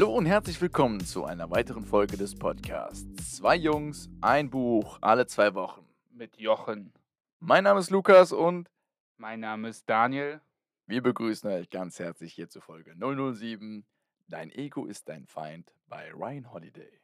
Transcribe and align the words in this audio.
Hallo 0.00 0.16
und 0.16 0.24
herzlich 0.24 0.58
willkommen 0.62 1.04
zu 1.04 1.26
einer 1.26 1.50
weiteren 1.50 1.84
Folge 1.84 2.16
des 2.16 2.34
Podcasts. 2.34 3.38
Zwei 3.38 3.54
Jungs, 3.54 4.08
ein 4.22 4.48
Buch, 4.48 4.96
alle 5.02 5.26
zwei 5.26 5.52
Wochen. 5.52 5.86
Mit 6.08 6.38
Jochen. 6.38 6.94
Mein 7.38 7.64
Name 7.64 7.80
ist 7.80 7.90
Lukas 7.90 8.32
und 8.32 8.70
Mein 9.18 9.40
Name 9.40 9.68
ist 9.68 9.90
Daniel. 9.90 10.40
wir 10.86 11.02
begrüßen 11.02 11.50
euch 11.50 11.68
ganz 11.68 11.98
herzlich 11.98 12.32
hier 12.32 12.48
zu 12.48 12.62
Folge 12.62 12.94
007. 12.96 13.84
Dein 14.26 14.50
Ego 14.50 14.86
ist 14.86 15.06
dein 15.10 15.26
Feind 15.26 15.76
bei 15.86 16.10
Ryan 16.14 16.50
Holiday. 16.50 17.02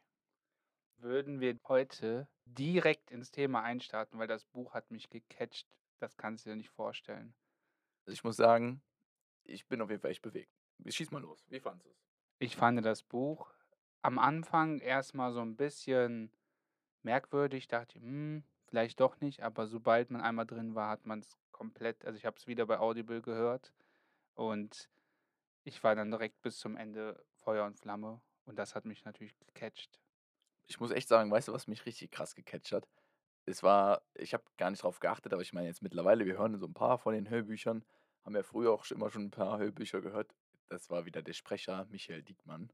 Würden 0.97 1.39
wir 1.39 1.55
heute 1.67 2.27
direkt 2.45 3.11
ins 3.11 3.29
Thema 3.29 3.61
einstarten, 3.61 4.17
weil 4.17 4.27
das 4.27 4.43
Buch 4.45 4.73
hat 4.73 4.89
mich 4.89 5.11
gecatcht. 5.11 5.67
Das 5.99 6.17
kannst 6.17 6.47
du 6.47 6.49
dir 6.49 6.55
nicht 6.55 6.71
vorstellen. 6.71 7.35
Also 8.07 8.13
ich 8.13 8.23
muss 8.23 8.37
sagen, 8.37 8.81
ich 9.43 9.67
bin 9.67 9.81
auf 9.81 9.91
jeden 9.91 10.01
Fall 10.01 10.09
echt 10.09 10.23
bewegt. 10.23 10.51
Schieß 10.83 11.11
mal 11.11 11.21
los. 11.21 11.45
Wie 11.49 11.59
fandest 11.59 11.85
du 11.85 11.91
es? 11.91 12.06
Ich 12.39 12.55
fand 12.55 12.85
das 12.85 13.03
Buch 13.03 13.51
am 14.01 14.19
Anfang 14.19 14.79
erstmal 14.79 15.31
so 15.31 15.41
ein 15.41 15.55
bisschen 15.55 16.31
merkwürdig. 17.01 17.67
Dachte, 17.67 17.99
hm, 17.99 18.43
vielleicht 18.67 18.99
doch 18.99 19.19
nicht. 19.21 19.41
Aber 19.41 19.67
sobald 19.67 20.11
man 20.11 20.21
einmal 20.21 20.45
drin 20.45 20.75
war, 20.75 20.89
hat 20.89 21.05
man 21.05 21.19
es 21.19 21.37
komplett. 21.51 22.05
Also 22.05 22.17
ich 22.17 22.25
habe 22.25 22.37
es 22.37 22.47
wieder 22.47 22.65
bei 22.65 22.79
Audible 22.79 23.21
gehört 23.21 23.73
und 24.35 24.89
ich 25.63 25.83
war 25.83 25.95
dann 25.95 26.11
direkt 26.11 26.41
bis 26.41 26.59
zum 26.59 26.77
Ende 26.77 27.23
Feuer 27.33 27.65
und 27.65 27.77
Flamme. 27.77 28.21
Und 28.45 28.57
das 28.57 28.75
hat 28.75 28.85
mich 28.85 29.03
natürlich 29.03 29.37
gecatcht. 29.39 29.99
Ich 30.67 30.79
muss 30.79 30.91
echt 30.91 31.07
sagen, 31.07 31.31
weißt 31.31 31.47
du, 31.47 31.53
was 31.53 31.67
mich 31.67 31.85
richtig 31.85 32.11
krass 32.11 32.35
gecatcht 32.35 32.71
hat? 32.71 32.87
Es 33.45 33.63
war, 33.63 34.01
ich 34.13 34.33
habe 34.33 34.43
gar 34.57 34.69
nicht 34.69 34.83
drauf 34.83 34.99
geachtet, 34.99 35.33
aber 35.33 35.41
ich 35.41 35.53
meine 35.53 35.67
jetzt 35.67 35.81
mittlerweile, 35.81 36.25
wir 36.25 36.37
hören 36.37 36.57
so 36.59 36.67
ein 36.67 36.73
paar 36.73 36.97
von 36.97 37.13
den 37.13 37.29
Hörbüchern, 37.29 37.83
haben 38.23 38.35
ja 38.35 38.43
früher 38.43 38.71
auch 38.71 38.89
immer 38.91 39.09
schon 39.09 39.23
ein 39.23 39.31
paar 39.31 39.57
Hörbücher 39.57 40.01
gehört. 40.01 40.33
Das 40.69 40.89
war 40.89 41.05
wieder 41.05 41.21
der 41.21 41.33
Sprecher 41.33 41.85
Michael 41.89 42.23
Diekmann. 42.23 42.71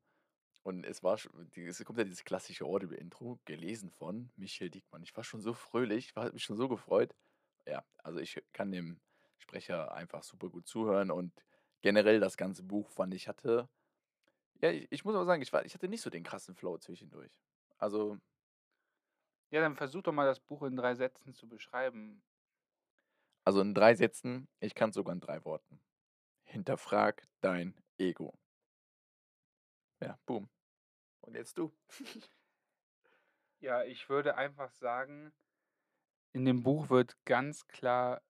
Und 0.63 0.85
es 0.85 1.03
war, 1.03 1.15
es 1.15 1.85
kommt 1.85 1.99
ja 1.99 2.05
dieses 2.05 2.23
klassische 2.25 2.65
Audible-Intro, 2.65 3.39
gelesen 3.45 3.91
von 3.91 4.31
Michael 4.35 4.71
Diekmann. 4.71 5.03
Ich 5.03 5.15
war 5.15 5.23
schon 5.23 5.41
so 5.41 5.53
fröhlich, 5.53 6.15
war, 6.15 6.25
hat 6.25 6.33
mich 6.33 6.43
schon 6.43 6.57
so 6.57 6.69
gefreut. 6.69 7.15
Ja, 7.67 7.85
also 7.97 8.19
ich 8.19 8.41
kann 8.53 8.71
dem 8.71 9.01
Sprecher 9.37 9.93
einfach 9.93 10.23
super 10.23 10.49
gut 10.49 10.67
zuhören 10.67 11.11
und 11.11 11.33
generell 11.81 12.19
das 12.19 12.37
ganze 12.37 12.63
Buch 12.63 12.89
fand 12.91 13.13
ich 13.13 13.27
hatte, 13.27 13.69
ja, 14.61 14.71
ich, 14.71 14.87
ich 14.91 15.05
muss 15.05 15.15
aber 15.15 15.25
sagen, 15.25 15.41
ich, 15.41 15.53
war, 15.53 15.65
ich 15.65 15.73
hatte 15.73 15.87
nicht 15.89 16.01
so 16.01 16.09
den 16.09 16.23
krassen 16.23 16.55
Flow 16.55 16.77
zwischendurch. 16.77 17.39
Also, 17.77 18.19
Ja, 19.51 19.61
dann 19.61 19.77
versuch 19.77 20.01
doch 20.03 20.11
mal 20.11 20.25
das 20.25 20.41
Buch 20.41 20.63
in 20.63 20.75
drei 20.75 20.95
Sätzen 20.95 21.33
zu 21.33 21.47
beschreiben. 21.47 22.23
also 23.45 23.61
in 23.61 23.73
drei 23.73 23.95
Sätzen, 23.95 24.47
ich 24.59 24.75
kann 24.75 24.91
sogar 24.91 25.13
in 25.13 25.19
drei 25.21 25.43
Worten. 25.45 25.81
Hinterfrag 26.43 27.27
dein 27.41 27.75
Ego. 27.99 28.33
Ja, 30.01 30.17
boom. 30.25 30.49
Und 31.21 31.35
jetzt 31.35 31.57
du. 31.57 31.71
Ja, 33.59 33.83
ich 33.83 34.09
würde 34.09 34.35
einfach 34.35 34.71
sagen, 34.71 35.31
in 36.33 36.45
dem 36.45 36.63
Buch 36.63 36.89
wird 36.89 37.15
ganz 37.25 37.67
klar 37.67 38.21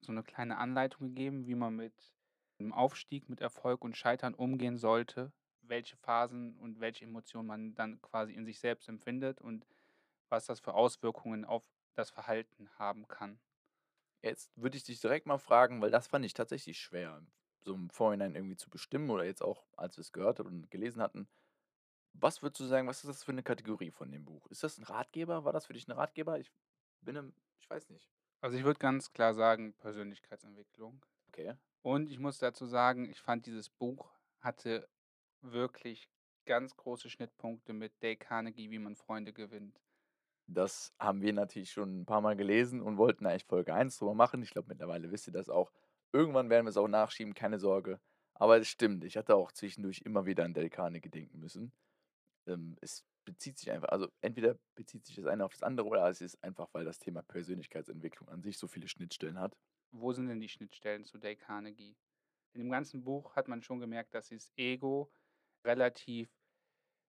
so 0.00 0.12
eine 0.12 0.22
kleine 0.22 0.58
Anleitung 0.58 1.08
gegeben, 1.08 1.46
wie 1.46 1.54
man 1.54 1.74
mit 1.74 2.14
dem 2.60 2.72
Aufstieg, 2.72 3.28
mit 3.28 3.40
Erfolg 3.40 3.82
und 3.82 3.96
Scheitern 3.96 4.34
umgehen 4.34 4.76
sollte, 4.76 5.32
welche 5.62 5.96
Phasen 5.96 6.58
und 6.58 6.80
welche 6.80 7.04
Emotionen 7.04 7.46
man 7.46 7.74
dann 7.74 8.00
quasi 8.02 8.34
in 8.34 8.44
sich 8.44 8.60
selbst 8.60 8.88
empfindet 8.88 9.40
und 9.40 9.66
was 10.28 10.46
das 10.46 10.60
für 10.60 10.74
Auswirkungen 10.74 11.44
auf 11.44 11.64
das 11.94 12.10
Verhalten 12.10 12.68
haben 12.78 13.08
kann. 13.08 13.40
Jetzt 14.22 14.50
würde 14.56 14.76
ich 14.76 14.84
dich 14.84 15.00
direkt 15.00 15.26
mal 15.26 15.38
fragen, 15.38 15.80
weil 15.80 15.90
das 15.90 16.08
fand 16.08 16.24
ich 16.24 16.34
tatsächlich 16.34 16.78
schwer, 16.78 17.22
so 17.64 17.74
im 17.74 17.90
Vorhinein 17.90 18.34
irgendwie 18.34 18.56
zu 18.56 18.70
bestimmen 18.70 19.10
oder 19.10 19.24
jetzt 19.24 19.42
auch, 19.42 19.64
als 19.76 19.96
wir 19.96 20.02
es 20.02 20.12
gehört 20.12 20.40
und 20.40 20.70
gelesen 20.70 21.02
hatten. 21.02 21.28
Was 22.12 22.42
würdest 22.42 22.60
du 22.60 22.64
sagen, 22.64 22.86
was 22.86 23.02
ist 23.02 23.08
das 23.08 23.24
für 23.24 23.32
eine 23.32 23.42
Kategorie 23.42 23.90
von 23.90 24.12
dem 24.12 24.24
Buch? 24.24 24.46
Ist 24.46 24.62
das 24.62 24.78
ein 24.78 24.84
Ratgeber? 24.84 25.44
War 25.44 25.52
das 25.52 25.66
für 25.66 25.72
dich 25.72 25.88
ein 25.88 25.92
Ratgeber? 25.92 26.38
Ich 26.38 26.52
bin 27.00 27.16
im, 27.16 27.34
ich 27.58 27.68
weiß 27.68 27.90
nicht. 27.90 28.08
Also 28.40 28.56
ich 28.56 28.64
würde 28.64 28.78
ganz 28.78 29.12
klar 29.12 29.34
sagen, 29.34 29.74
Persönlichkeitsentwicklung. 29.74 31.04
Okay. 31.28 31.54
Und 31.82 32.10
ich 32.10 32.18
muss 32.18 32.38
dazu 32.38 32.66
sagen, 32.66 33.08
ich 33.10 33.20
fand 33.20 33.46
dieses 33.46 33.68
Buch 33.68 34.12
hatte 34.40 34.88
wirklich 35.40 36.08
ganz 36.44 36.76
große 36.76 37.10
Schnittpunkte 37.10 37.72
mit 37.72 37.92
Dale 38.00 38.16
Carnegie, 38.16 38.70
wie 38.70 38.78
man 38.78 38.96
Freunde 38.96 39.32
gewinnt. 39.32 39.80
Das 40.46 40.92
haben 40.98 41.22
wir 41.22 41.32
natürlich 41.32 41.72
schon 41.72 42.00
ein 42.00 42.06
paar 42.06 42.20
Mal 42.20 42.36
gelesen 42.36 42.82
und 42.82 42.98
wollten 42.98 43.26
eigentlich 43.26 43.46
Folge 43.46 43.74
1 43.74 43.98
drüber 43.98 44.14
machen. 44.14 44.42
Ich 44.42 44.50
glaube, 44.50 44.68
mittlerweile 44.68 45.10
wisst 45.10 45.26
ihr 45.26 45.32
das 45.32 45.48
auch. 45.48 45.72
Irgendwann 46.14 46.48
werden 46.48 46.64
wir 46.64 46.70
es 46.70 46.76
auch 46.76 46.86
nachschieben, 46.86 47.34
keine 47.34 47.58
Sorge. 47.58 48.00
Aber 48.34 48.56
es 48.56 48.68
stimmt, 48.68 49.02
ich 49.02 49.16
hatte 49.16 49.34
auch 49.34 49.50
zwischendurch 49.50 50.02
immer 50.02 50.26
wieder 50.26 50.44
an 50.44 50.54
Del 50.54 50.70
Carnegie 50.70 51.08
denken 51.10 51.40
müssen. 51.40 51.72
Ähm, 52.46 52.76
es 52.80 53.04
bezieht 53.24 53.58
sich 53.58 53.72
einfach, 53.72 53.88
also 53.88 54.08
entweder 54.20 54.56
bezieht 54.76 55.04
sich 55.06 55.16
das 55.16 55.26
eine 55.26 55.44
auf 55.44 55.52
das 55.52 55.64
andere 55.64 55.88
oder 55.88 56.08
es 56.08 56.20
ist 56.20 56.42
einfach, 56.44 56.68
weil 56.72 56.84
das 56.84 57.00
Thema 57.00 57.22
Persönlichkeitsentwicklung 57.22 58.28
an 58.28 58.42
sich 58.42 58.58
so 58.58 58.68
viele 58.68 58.86
Schnittstellen 58.86 59.40
hat. 59.40 59.56
Wo 59.90 60.12
sind 60.12 60.28
denn 60.28 60.40
die 60.40 60.48
Schnittstellen 60.48 61.04
zu 61.04 61.18
Dale 61.18 61.36
Carnegie? 61.36 61.96
In 62.52 62.60
dem 62.60 62.70
ganzen 62.70 63.02
Buch 63.02 63.34
hat 63.34 63.48
man 63.48 63.62
schon 63.62 63.80
gemerkt, 63.80 64.14
dass 64.14 64.28
das 64.28 64.52
Ego 64.56 65.10
relativ 65.64 66.30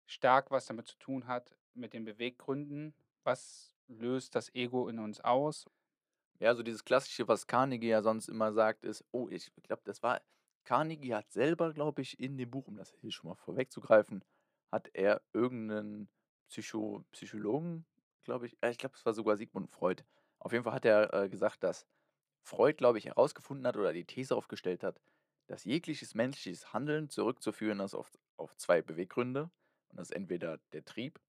stark 0.07 0.49
was 0.49 0.65
damit 0.65 0.87
zu 0.87 0.97
tun 0.97 1.27
hat, 1.27 1.55
mit 1.75 1.93
den 1.93 2.05
Beweggründen. 2.05 2.95
Was 3.23 3.75
löst 3.87 4.33
das 4.33 4.53
Ego 4.55 4.87
in 4.87 4.97
uns 4.97 5.21
aus? 5.21 5.65
Ja, 6.39 6.53
so 6.53 6.63
dieses 6.63 6.83
Klassische, 6.83 7.27
was 7.27 7.47
Carnegie 7.47 7.87
ja 7.89 8.01
sonst 8.01 8.27
immer 8.27 8.51
sagt, 8.53 8.83
ist, 8.83 9.05
oh, 9.11 9.29
ich 9.29 9.51
glaube, 9.63 9.81
das 9.85 10.03
war, 10.03 10.21
Carnegie 10.65 11.13
hat 11.13 11.31
selber, 11.31 11.73
glaube 11.73 12.01
ich, 12.01 12.19
in 12.19 12.37
dem 12.37 12.51
Buch, 12.51 12.67
um 12.67 12.77
das 12.77 12.93
hier 12.99 13.11
schon 13.11 13.29
mal 13.29 13.35
vorwegzugreifen, 13.35 14.23
hat 14.71 14.89
er 14.93 15.21
irgendeinen 15.33 16.09
Psycho 16.49 17.05
Psychologen, 17.11 17.85
glaube 18.23 18.47
ich, 18.47 18.57
äh, 18.61 18.71
ich 18.71 18.77
glaube, 18.77 18.95
es 18.95 19.05
war 19.05 19.13
sogar 19.13 19.37
Sigmund 19.37 19.69
Freud. 19.71 20.03
Auf 20.39 20.51
jeden 20.51 20.63
Fall 20.63 20.73
hat 20.73 20.85
er 20.85 21.13
äh, 21.13 21.29
gesagt, 21.29 21.63
dass 21.63 21.87
Freud, 22.43 22.77
glaube 22.77 22.97
ich, 22.97 23.05
herausgefunden 23.05 23.65
hat 23.65 23.77
oder 23.77 23.93
die 23.93 24.05
These 24.05 24.35
aufgestellt 24.35 24.83
hat, 24.83 24.99
dass 25.47 25.63
jegliches 25.63 26.15
menschliches 26.15 26.73
Handeln 26.73 27.09
zurückzuführen 27.09 27.79
ist 27.79 27.95
auf, 27.95 28.11
auf 28.37 28.55
zwei 28.57 28.81
Beweggründe. 28.81 29.49
Und 29.89 29.97
das 29.97 30.09
ist 30.09 30.15
entweder 30.15 30.59
der 30.73 30.83
Trieb, 30.83 31.19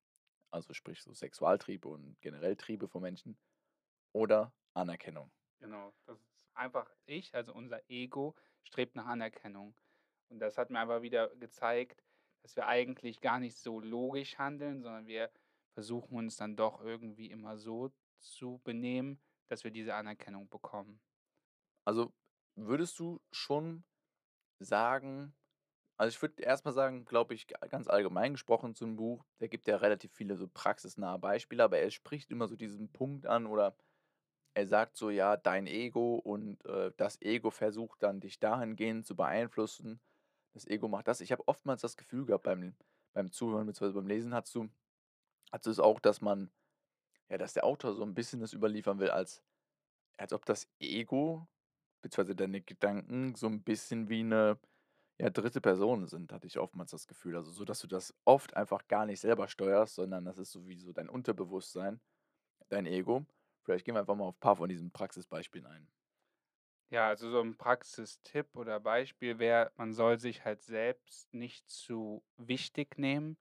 also 0.50 0.74
sprich 0.74 1.02
so 1.02 1.14
Sexualtrieb 1.14 1.84
und 1.86 2.16
generell 2.20 2.56
Triebe 2.56 2.88
von 2.88 3.02
Menschen, 3.02 3.38
oder 4.12 4.52
Anerkennung. 4.76 5.32
Genau, 5.60 5.94
das 6.06 6.20
ist 6.20 6.46
einfach 6.54 6.90
ich, 7.06 7.34
also 7.34 7.54
unser 7.54 7.82
Ego, 7.88 8.34
strebt 8.62 8.94
nach 8.94 9.06
Anerkennung. 9.06 9.74
Und 10.28 10.40
das 10.40 10.58
hat 10.58 10.70
mir 10.70 10.80
aber 10.80 11.02
wieder 11.02 11.34
gezeigt, 11.36 12.02
dass 12.42 12.56
wir 12.56 12.66
eigentlich 12.66 13.20
gar 13.20 13.38
nicht 13.40 13.56
so 13.56 13.80
logisch 13.80 14.38
handeln, 14.38 14.82
sondern 14.82 15.06
wir 15.06 15.30
versuchen 15.74 16.16
uns 16.18 16.36
dann 16.36 16.56
doch 16.56 16.80
irgendwie 16.80 17.30
immer 17.30 17.56
so 17.58 17.92
zu 18.18 18.60
benehmen, 18.64 19.20
dass 19.48 19.64
wir 19.64 19.70
diese 19.70 19.94
Anerkennung 19.94 20.48
bekommen. 20.48 21.00
Also 21.84 22.12
würdest 22.56 22.98
du 22.98 23.20
schon 23.32 23.84
sagen, 24.60 25.36
also 25.98 26.14
ich 26.16 26.22
würde 26.22 26.42
erstmal 26.42 26.74
sagen, 26.74 27.04
glaube 27.04 27.34
ich, 27.34 27.46
ga- 27.48 27.66
ganz 27.68 27.88
allgemein 27.88 28.34
gesprochen 28.34 28.74
zum 28.74 28.96
Buch, 28.96 29.26
der 29.40 29.48
gibt 29.48 29.66
ja 29.68 29.76
relativ 29.76 30.12
viele 30.14 30.36
so 30.36 30.48
praxisnahe 30.48 31.18
Beispiele, 31.18 31.64
aber 31.64 31.78
er 31.78 31.90
spricht 31.90 32.30
immer 32.30 32.48
so 32.48 32.56
diesen 32.56 32.92
Punkt 32.92 33.26
an 33.26 33.46
oder 33.46 33.76
er 34.56 34.66
sagt 34.66 34.96
so, 34.96 35.10
ja, 35.10 35.36
dein 35.36 35.66
Ego 35.66 36.14
und 36.14 36.64
äh, 36.64 36.90
das 36.96 37.20
Ego 37.20 37.50
versucht 37.50 38.02
dann 38.02 38.20
dich 38.20 38.40
dahingehend 38.40 39.04
zu 39.04 39.14
beeinflussen. 39.14 40.00
Das 40.54 40.66
Ego 40.66 40.88
macht 40.88 41.08
das. 41.08 41.20
Ich 41.20 41.30
habe 41.30 41.46
oftmals 41.46 41.82
das 41.82 41.98
Gefühl 41.98 42.24
gehabt 42.24 42.44
beim, 42.44 42.74
beim 43.12 43.30
Zuhören 43.30 43.66
bzw. 43.66 43.92
beim 43.92 44.06
Lesen, 44.06 44.32
hast 44.32 44.54
du, 44.54 44.70
hast 45.52 45.66
du 45.66 45.70
es 45.70 45.78
auch, 45.78 46.00
dass 46.00 46.22
man, 46.22 46.50
ja, 47.28 47.36
dass 47.36 47.52
der 47.52 47.64
Autor 47.64 47.92
so 47.92 48.02
ein 48.02 48.14
bisschen 48.14 48.40
das 48.40 48.54
überliefern 48.54 48.98
will, 48.98 49.10
als, 49.10 49.42
als 50.16 50.32
ob 50.32 50.46
das 50.46 50.66
Ego 50.80 51.46
bzw. 52.00 52.32
deine 52.32 52.62
Gedanken 52.62 53.34
so 53.34 53.48
ein 53.48 53.62
bisschen 53.62 54.08
wie 54.08 54.20
eine 54.20 54.58
ja, 55.18 55.28
dritte 55.28 55.60
Person 55.60 56.06
sind, 56.06 56.32
hatte 56.32 56.46
ich 56.46 56.58
oftmals 56.58 56.92
das 56.92 57.06
Gefühl. 57.06 57.36
Also 57.36 57.50
so, 57.50 57.66
dass 57.66 57.80
du 57.80 57.88
das 57.88 58.14
oft 58.24 58.56
einfach 58.56 58.88
gar 58.88 59.04
nicht 59.04 59.20
selber 59.20 59.48
steuerst, 59.48 59.96
sondern 59.96 60.24
das 60.24 60.38
ist 60.38 60.52
so 60.52 60.66
wie 60.66 60.78
so 60.78 60.94
dein 60.94 61.10
Unterbewusstsein, 61.10 62.00
dein 62.70 62.86
Ego. 62.86 63.26
Vielleicht 63.66 63.84
gehen 63.86 63.94
wir 63.96 64.00
einfach 64.00 64.16
mal 64.16 64.24
auf 64.26 64.36
ein 64.36 64.40
paar 64.40 64.56
von 64.56 64.70
diesen 64.70 64.92
Praxisbeispielen 64.92 65.66
ein. 65.66 65.90
Ja, 66.90 67.08
also 67.08 67.30
so 67.30 67.40
ein 67.40 67.56
Praxistipp 67.56 68.54
oder 68.56 68.78
Beispiel 68.78 69.38
wäre, 69.40 69.72
man 69.76 69.92
soll 69.92 70.20
sich 70.20 70.44
halt 70.44 70.62
selbst 70.62 71.32
nicht 71.34 71.68
zu 71.68 72.24
wichtig 72.36 72.96
nehmen, 72.96 73.38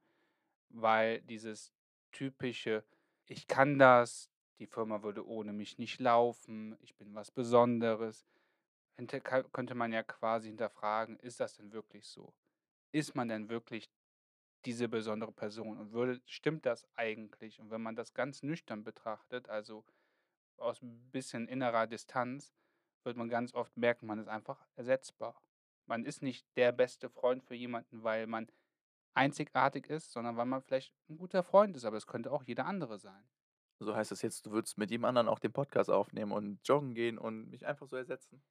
weil 0.69 1.21
dieses 1.23 1.73
typische, 2.11 2.85
ich 3.25 3.47
kann 3.47 3.79
das, 3.79 4.31
die 4.59 4.67
Firma 4.67 5.03
würde 5.03 5.27
ohne 5.27 5.53
mich 5.53 5.77
nicht 5.79 5.99
laufen, 6.01 6.77
ich 6.81 6.95
bin 6.97 7.15
was 7.15 7.31
Besonderes, 7.31 8.25
könnte 9.53 9.75
man 9.75 9.93
ja 9.93 10.03
quasi 10.03 10.49
hinterfragen, 10.49 11.17
ist 11.19 11.39
das 11.39 11.55
denn 11.55 11.71
wirklich 11.73 12.07
so? 12.07 12.33
Ist 12.93 13.15
man 13.15 13.29
denn 13.29 13.49
wirklich 13.49 13.89
diese 14.65 14.89
besondere 14.89 15.31
Person 15.33 15.77
und 15.79 15.93
würde, 15.93 16.21
stimmt 16.25 16.65
das 16.65 16.87
eigentlich? 16.95 17.59
Und 17.61 17.71
wenn 17.71 17.81
man 17.81 17.95
das 17.95 18.13
ganz 18.13 18.43
nüchtern 18.43 18.83
betrachtet, 18.83 19.49
also 19.49 19.85
aus 20.59 20.81
ein 20.81 21.11
bisschen 21.11 21.47
innerer 21.47 21.87
Distanz, 21.87 22.53
wird 23.03 23.17
man 23.17 23.29
ganz 23.29 23.53
oft 23.53 23.77
merken, 23.77 24.07
man 24.07 24.19
ist 24.19 24.27
einfach 24.27 24.65
ersetzbar. 24.75 25.41
Man 25.87 26.05
ist 26.05 26.21
nicht 26.23 26.47
der 26.57 26.71
beste 26.71 27.09
Freund 27.09 27.43
für 27.43 27.55
jemanden, 27.55 28.03
weil 28.03 28.27
man 28.27 28.47
einzigartig 29.15 29.87
ist, 29.87 30.11
sondern 30.11 30.37
weil 30.37 30.45
man 30.45 30.61
vielleicht 30.61 30.93
'n 31.09 31.17
guter 31.17 31.43
Freund 31.43 31.75
ist, 31.77 31.85
aber 31.85 31.97
es 31.97 32.07
könnte 32.07 32.31
auch 32.31 32.43
jeder 32.43 32.65
andere 32.65 32.99
sein. 32.99 33.29
Also, 33.79 33.95
heißt 33.95 34.11
das 34.11 34.21
jetzt, 34.21 34.45
du 34.45 34.51
würdest 34.51 34.77
mit 34.77 34.91
jedem 34.91 35.05
anderen 35.05 35.27
auch 35.27 35.39
den 35.39 35.53
Podcast 35.53 35.89
aufnehmen 35.89 36.31
und 36.31 36.59
joggen 36.67 36.93
gehen 36.95 37.17
und 37.17 37.49
mich 37.49 37.65
einfach 37.65 37.87
so 37.87 37.95
ersetzen? 37.97 38.43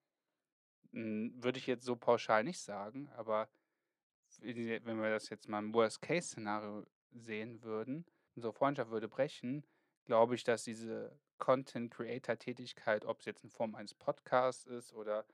Hm, 0.93 1.43
würde 1.43 1.59
ich 1.59 1.67
jetzt 1.67 1.85
so 1.85 1.97
pauschal 1.97 2.45
nicht 2.45 2.61
sagen, 2.61 3.09
aber 3.17 3.49
wenn 4.41 5.01
wir 5.01 5.11
das 5.11 5.29
jetzt 5.31 5.49
mal 5.49 5.61
im 5.61 5.75
Worst-Case-Szenario 5.75 6.87
sehen 7.13 7.63
würden, 7.63 8.07
unsere 8.35 8.53
Freundschaft 8.53 8.91
würde 8.91 9.09
brechen, 9.09 9.67
glaube 10.05 10.35
ich, 10.35 10.45
dass 10.45 10.65
diese 10.65 11.19
Content-Creator-Tätigkeit, 11.39 13.05
ob's 13.05 13.25
jetzt 13.27 13.45
in 13.45 13.51
Form 13.51 13.75
eines 13.75 13.95
Podcasts 13.95 14.67
ist 14.67 14.93
oder 14.93 15.27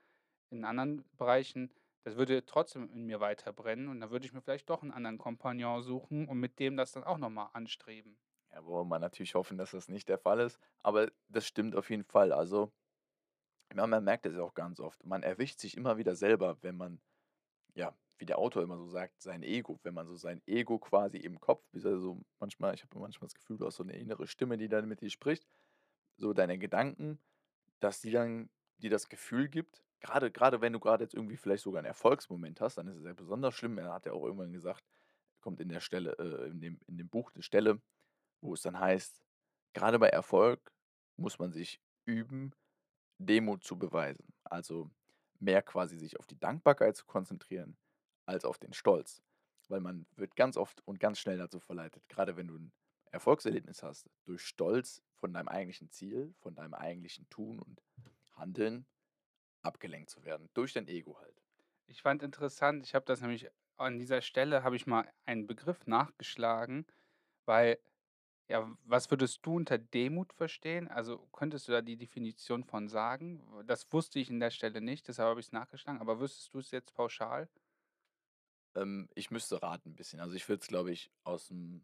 in 0.49 0.65
anderen 0.65 1.05
Bereichen, 1.17 1.73
das 2.03 2.15
würde 2.17 2.45
trotzdem 2.45 2.91
in 2.91 3.05
mir 3.05 3.19
weiter 3.19 3.53
brennen 3.53 3.87
und 3.89 3.99
dann 4.01 4.11
würde 4.11 4.25
ich 4.25 4.33
mir 4.33 4.41
vielleicht 4.41 4.69
doch 4.69 4.83
'n 4.83 4.91
anderen 4.91 5.17
Kompagnon 5.19 5.83
suchen 5.83 6.27
und 6.27 6.39
mit 6.39 6.59
dem 6.59 6.77
das 6.77 6.91
dann 6.93 7.03
auch 7.03 7.17
noch 7.17 7.29
mal 7.29 7.47
anstreben. 7.53 8.17
Ja, 8.51 8.63
wollen 8.65 8.87
wir 8.89 8.99
natürlich 8.99 9.35
hoffen, 9.35 9.57
dass 9.57 9.71
das 9.71 9.87
nicht 9.89 10.07
der 10.09 10.17
Fall 10.17 10.39
ist, 10.39 10.59
aber 10.83 11.11
das 11.27 11.45
stimmt 11.47 11.75
auf 11.75 11.89
jeden 11.89 12.03
Fall. 12.05 12.31
Also 12.33 12.71
man 13.73 14.03
merkt 14.03 14.25
das 14.25 14.33
ja 14.35 14.41
auch 14.41 14.53
ganz 14.53 14.79
oft. 14.79 15.03
Man 15.05 15.23
erwischt 15.23 15.59
sich 15.59 15.77
immer 15.77 15.97
wieder 15.97 16.15
selber, 16.15 16.57
wenn 16.61 16.77
man, 16.77 17.01
ja, 17.75 17.97
wie 18.21 18.27
der 18.27 18.39
Autor 18.39 18.63
immer 18.63 18.77
so 18.77 18.87
sagt, 18.87 19.21
sein 19.23 19.43
Ego 19.43 19.79
wenn 19.83 19.95
man 19.95 20.07
so 20.07 20.15
sein 20.17 20.41
Ego 20.47 20.79
quasi 20.79 21.17
im 21.19 21.39
Kopf 21.41 21.65
er 21.75 21.99
so 21.99 22.21
manchmal 22.39 22.75
ich 22.75 22.83
habe 22.83 22.99
manchmal 22.99 23.27
das 23.29 23.35
Gefühl, 23.35 23.57
du 23.59 23.67
hast 23.67 23.77
so 23.77 23.85
'ne 23.85 23.97
innere 23.97 24.27
Stimme, 24.27 24.57
die 24.59 24.69
dann 24.69 24.87
mit 24.89 25.01
dir 25.01 25.11
spricht, 25.11 25.47
so 26.17 26.33
deine 26.33 26.57
Gedanken, 26.59 27.19
dass 27.81 28.01
die 28.01 28.11
dann 28.11 28.49
dir 28.79 28.91
das 28.91 29.09
Gefühl 29.09 29.49
gibt 29.49 29.83
grade 30.01 30.31
grade 30.31 30.61
wenn 30.61 30.73
du 30.73 30.79
grade 30.81 31.03
jetzt 31.05 31.15
irgendwie 31.15 31.37
vielleicht 31.37 31.63
sogar 31.63 31.81
'n 31.83 31.85
Erfolgsmoment 31.87 32.61
hast, 32.61 32.77
dann 32.79 32.87
ist 32.89 32.97
es 32.97 33.05
ja 33.05 33.13
besonders 33.13 33.55
schlimm. 33.55 33.77
Er 33.79 33.93
hat 33.93 34.05
ja 34.07 34.13
auch 34.13 34.25
irgendwann 34.25 34.53
gesagt 34.53 34.85
kommt 35.41 35.61
in 35.61 35.69
der 35.69 35.81
Stelle 35.81 36.15
äh, 36.19 36.49
in 36.51 36.61
dem 36.61 36.79
in 36.87 36.97
dem 36.99 37.09
Buch 37.09 37.33
'ne 37.35 37.43
Stelle, 37.43 37.81
wo 38.41 38.53
es 38.55 38.61
dann 38.63 38.79
heißt: 38.79 39.25
„Grade 39.75 39.99
bei 39.99 40.09
Erfolg 40.09 40.73
muss 41.17 41.39
man 41.39 41.51
sich 41.53 41.81
üben, 42.05 42.53
Demut 43.19 43.63
zu 43.65 43.77
beweisen.“ 43.79 44.27
Also, 44.45 44.91
mehr 45.39 45.61
quasi 45.63 45.97
sich 45.99 46.19
auf 46.19 46.27
die 46.27 46.39
Dankbarkeit 46.39 46.95
zu 46.97 47.05
konzentrieren 47.07 47.77
als 48.31 48.45
auf 48.45 48.57
den 48.59 48.73
Stolz, 48.73 49.23
weil 49.69 49.81
man 49.81 50.07
wird 50.15 50.35
ganz 50.35 50.57
oft 50.57 50.81
und 50.87 50.99
ganz 50.99 51.19
schnell 51.19 51.37
dazu 51.37 51.59
verleitet, 51.59 52.07
grade 52.09 52.37
wenn 52.37 52.47
du 52.47 52.55
'n 52.55 52.73
Erfolgserlebnis 53.11 53.83
hast, 53.83 54.09
durch 54.25 54.41
Stolz 54.43 55.03
von 55.17 55.33
deinem 55.33 55.49
eigentlichen 55.49 55.91
Ziel, 55.91 56.33
von 56.39 56.55
deinem 56.55 56.73
eigentlichen 56.73 57.29
Tun 57.29 57.59
und 57.59 57.83
Handeln 58.31 58.87
abgelenkt 59.63 60.09
zu 60.11 60.23
werden, 60.23 60.49
durch 60.53 60.73
dein 60.73 60.87
Ego 60.87 61.19
halt. 61.19 61.43
Ich 61.87 62.01
fand 62.01 62.23
interessant 62.23 62.83
ich 62.85 62.95
habe 62.95 63.05
das 63.05 63.21
nämlich 63.21 63.49
an 63.77 63.99
dieser 63.99 64.21
Stelle 64.21 64.63
habe 64.63 64.75
ich 64.75 64.87
mal 64.87 65.11
einen 65.25 65.47
Begriff 65.47 65.87
nachgeschlagen, 65.87 66.85
weil 67.45 67.79
ja, 68.49 68.71
was 68.85 69.11
würdest 69.11 69.45
du 69.45 69.55
unter 69.57 69.77
Demut 69.79 70.33
verstehen? 70.33 70.87
Also, 70.89 71.19
könntest 71.33 71.67
du 71.67 71.71
da 71.73 71.81
die 71.81 71.97
Definition 71.97 72.63
von 72.65 72.89
sagen? 72.89 73.43
Das 73.65 73.91
wusste 73.93 74.19
ich 74.19 74.29
in 74.29 74.39
der 74.41 74.51
Stelle 74.51 74.81
nicht, 74.81 75.07
deshalb 75.07 75.29
habe 75.31 75.39
ich's 75.41 75.51
nachgeschlagen, 75.53 76.01
aber 76.01 76.19
wüsstest 76.19 76.53
du's 76.53 76.71
jetzt 76.71 76.93
pauschal? 76.95 77.49
Ähm, 78.75 79.09
ich 79.15 79.31
müsste 79.31 79.61
raten 79.61 79.95
bisschen. 79.95 80.19
Also, 80.19 80.35
ich 80.35 80.47
würde 80.47 80.61
es, 80.61 80.67
glaube 80.67 80.91
ich, 80.91 81.11
aus'm 81.25 81.83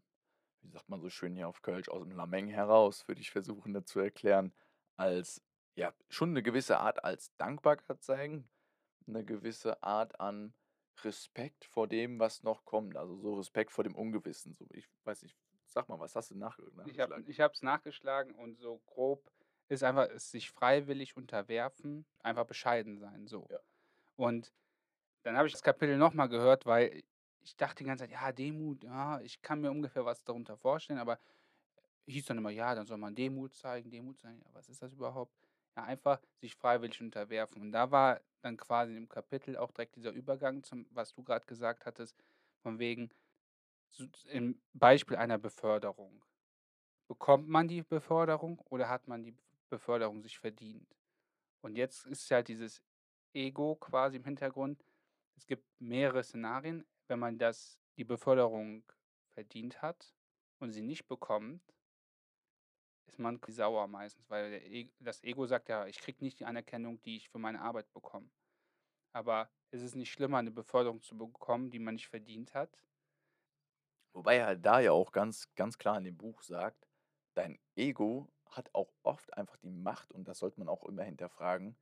wie 0.62 0.70
sagt 0.70 0.88
man 0.90 1.00
so 1.00 1.10
schön 1.10 1.36
hier 1.36 1.48
auf 1.48 1.62
Kölsch, 1.62 1.88
aus'm 1.90 2.14
Lameng 2.14 2.48
heraus 2.48 3.08
würde 3.08 3.20
ich 3.22 3.30
versuchen, 3.32 3.74
das 3.74 3.86
zu 3.86 4.00
erklären, 4.00 4.54
als 4.96 5.42
ja, 5.76 5.94
schon 6.10 6.32
'ne 6.34 6.42
gewisse 6.42 6.78
Art 6.80 7.04
als 7.04 7.36
Dankbarkeit 7.36 8.02
zeigen, 8.02 8.50
'ne 9.06 9.24
gewisse 9.24 9.82
Art 9.84 10.20
an 10.20 10.54
Respekt 11.04 11.64
vor 11.66 11.88
dem, 11.88 12.18
was 12.20 12.42
noch 12.44 12.64
kommt, 12.66 12.96
also, 12.96 13.16
so 13.18 13.34
Respekt 13.36 13.72
vor 13.72 13.84
dem 13.84 13.96
Ungewissen, 13.96 14.54
so. 14.54 14.66
Ich 14.72 14.88
weiß 15.04 15.22
nicht, 15.24 15.38
sag 15.66 15.88
mal, 15.90 16.00
was 16.00 16.16
hast 16.16 16.30
du 16.32 16.36
nach 16.38 16.58
Ich 16.84 17.00
habe 17.00 17.14
nachgeschlagen? 17.14 17.26
ich 17.26 17.40
es 17.40 17.62
nachgeschlagen 17.62 18.34
und 18.34 18.58
so 18.58 18.78
grob 18.86 19.30
ist 19.68 19.82
einfach 19.82 20.08
es 20.08 20.30
sich 20.30 20.50
freiwillig 20.50 21.16
unterwerfen, 21.16 22.06
einfach 22.20 22.46
bescheiden 22.46 22.98
sein, 22.98 23.26
so. 23.26 23.50
Ja. 23.50 23.60
Und 24.16 24.52
dann 25.28 25.36
habe 25.38 25.46
ich 25.48 25.52
das 25.52 25.62
Kapitel 25.62 25.96
noch 25.96 26.14
mal 26.14 26.26
gehört, 26.28 26.66
weil 26.66 27.02
ich 27.42 27.56
dachte 27.56 27.84
die 27.84 27.88
ganze 27.88 28.04
Zeit: 28.04 28.12
„Ja, 28.12 28.32
Demut, 28.32 28.84
ja, 28.84 29.20
ich 29.20 29.40
kann 29.42 29.60
mir 29.60 29.70
ungefähr 29.70 30.04
was 30.04 30.24
darunter 30.24 30.56
vorstellen“, 30.56 30.98
aber 31.00 31.18
hieß 32.06 32.26
dann 32.26 32.38
immer: 32.38 32.50
„Ja, 32.50 32.74
dann 32.74 32.86
soll 32.86 32.98
man 32.98 33.14
Demut 33.14 33.54
zeigen, 33.54 33.90
Demut 33.90 34.18
zeigen.“ 34.18 34.40
Ja, 34.44 34.50
was 34.54 34.68
ist 34.68 34.82
das 34.82 34.92
überhaupt? 34.94 35.34
Ja, 35.76 35.84
einfach 35.84 36.20
sich 36.40 36.54
freiwillig 36.56 37.00
unterwerfen. 37.02 37.62
Und 37.62 37.72
da 37.72 37.90
war 37.90 38.20
dann 38.42 38.56
quasi 38.56 38.96
im 38.96 39.08
Kapitel 39.08 39.56
auch 39.56 39.72
direkt 39.72 39.96
dieser 39.96 40.12
Übergang 40.12 40.62
zum 40.64 40.86
was 40.90 41.14
du 41.14 41.22
grad 41.24 41.46
gesagt 41.46 41.86
hattest, 41.86 42.16
von 42.62 42.78
wegen 42.78 43.10
im 44.30 44.60
Beispiel 44.72 45.16
einer 45.16 45.38
Beförderung. 45.38 46.24
Bekommt 47.08 47.48
man 47.48 47.68
die 47.68 47.82
Beförderung 47.82 48.60
oder 48.60 48.88
hat 48.88 49.08
man 49.08 49.22
die 49.24 49.36
Beförderung 49.70 50.22
sich 50.22 50.38
verdient? 50.38 50.96
Und 51.62 51.76
jetzt 51.76 52.06
ist 52.06 52.28
ja 52.30 52.42
dieses 52.42 52.82
Ego 53.34 53.76
quasi 53.76 54.18
im 54.18 54.24
Hintergrund. 54.24 54.84
Es 55.38 55.46
gibt 55.46 55.68
mehrere 55.80 56.24
Szenarien, 56.24 56.84
wenn 57.06 57.20
man 57.20 57.38
das 57.38 57.78
die 57.96 58.02
Beförderung 58.04 58.82
verdient 59.28 59.82
hat 59.82 60.16
und 60.58 60.72
sie 60.72 60.82
nicht 60.82 61.06
bekommt 61.06 61.72
ist 63.08 63.18
man 63.18 63.40
sauer 63.48 63.86
meistens, 63.88 64.28
weil 64.28 64.52
E 64.52 64.92
das 64.98 65.22
Ego 65.24 65.46
sagt 65.46 65.68
ja: 65.70 65.86
„Ich 65.86 65.98
kriege 65.98 66.22
nicht 66.24 66.38
die 66.40 66.44
Anerkennung, 66.44 67.00
die 67.02 67.16
ich 67.16 67.30
für 67.30 67.38
meine 67.38 67.60
Arbeit 67.62 67.90
bekomme.“ 67.92 68.30
Aber 69.14 69.50
ist 69.72 69.82
es 69.82 69.94
nicht 69.96 70.12
schlimmer, 70.12 70.42
'ne 70.42 70.50
Beförderung 70.52 71.02
zu 71.02 71.16
bekommen, 71.18 71.70
die 71.70 71.80
man 71.80 71.94
nicht 71.96 72.08
verdient 72.08 72.54
hat? 72.54 72.82
Wobei 74.14 74.36
er 74.36 74.46
halt 74.46 74.64
da 74.66 74.80
ja 74.80 74.92
auch 74.92 75.12
ganz 75.12 75.48
ganz 75.54 75.76
klar 75.78 75.98
in 75.98 76.04
dem 76.04 76.16
Buch 76.16 76.42
sagt: 76.42 76.88
„Dein 77.34 77.58
Ego 77.76 78.32
hat 78.46 78.70
auch 78.74 78.92
oft 79.02 79.34
einfach 79.36 79.56
die 79.58 79.70
Macht“, 79.70 80.12
und 80.12 80.26
das 80.28 80.38
sollte 80.38 80.58
man 80.58 80.68
auch 80.68 80.84
immer 80.84 81.02
hinterfragen, 81.02 81.78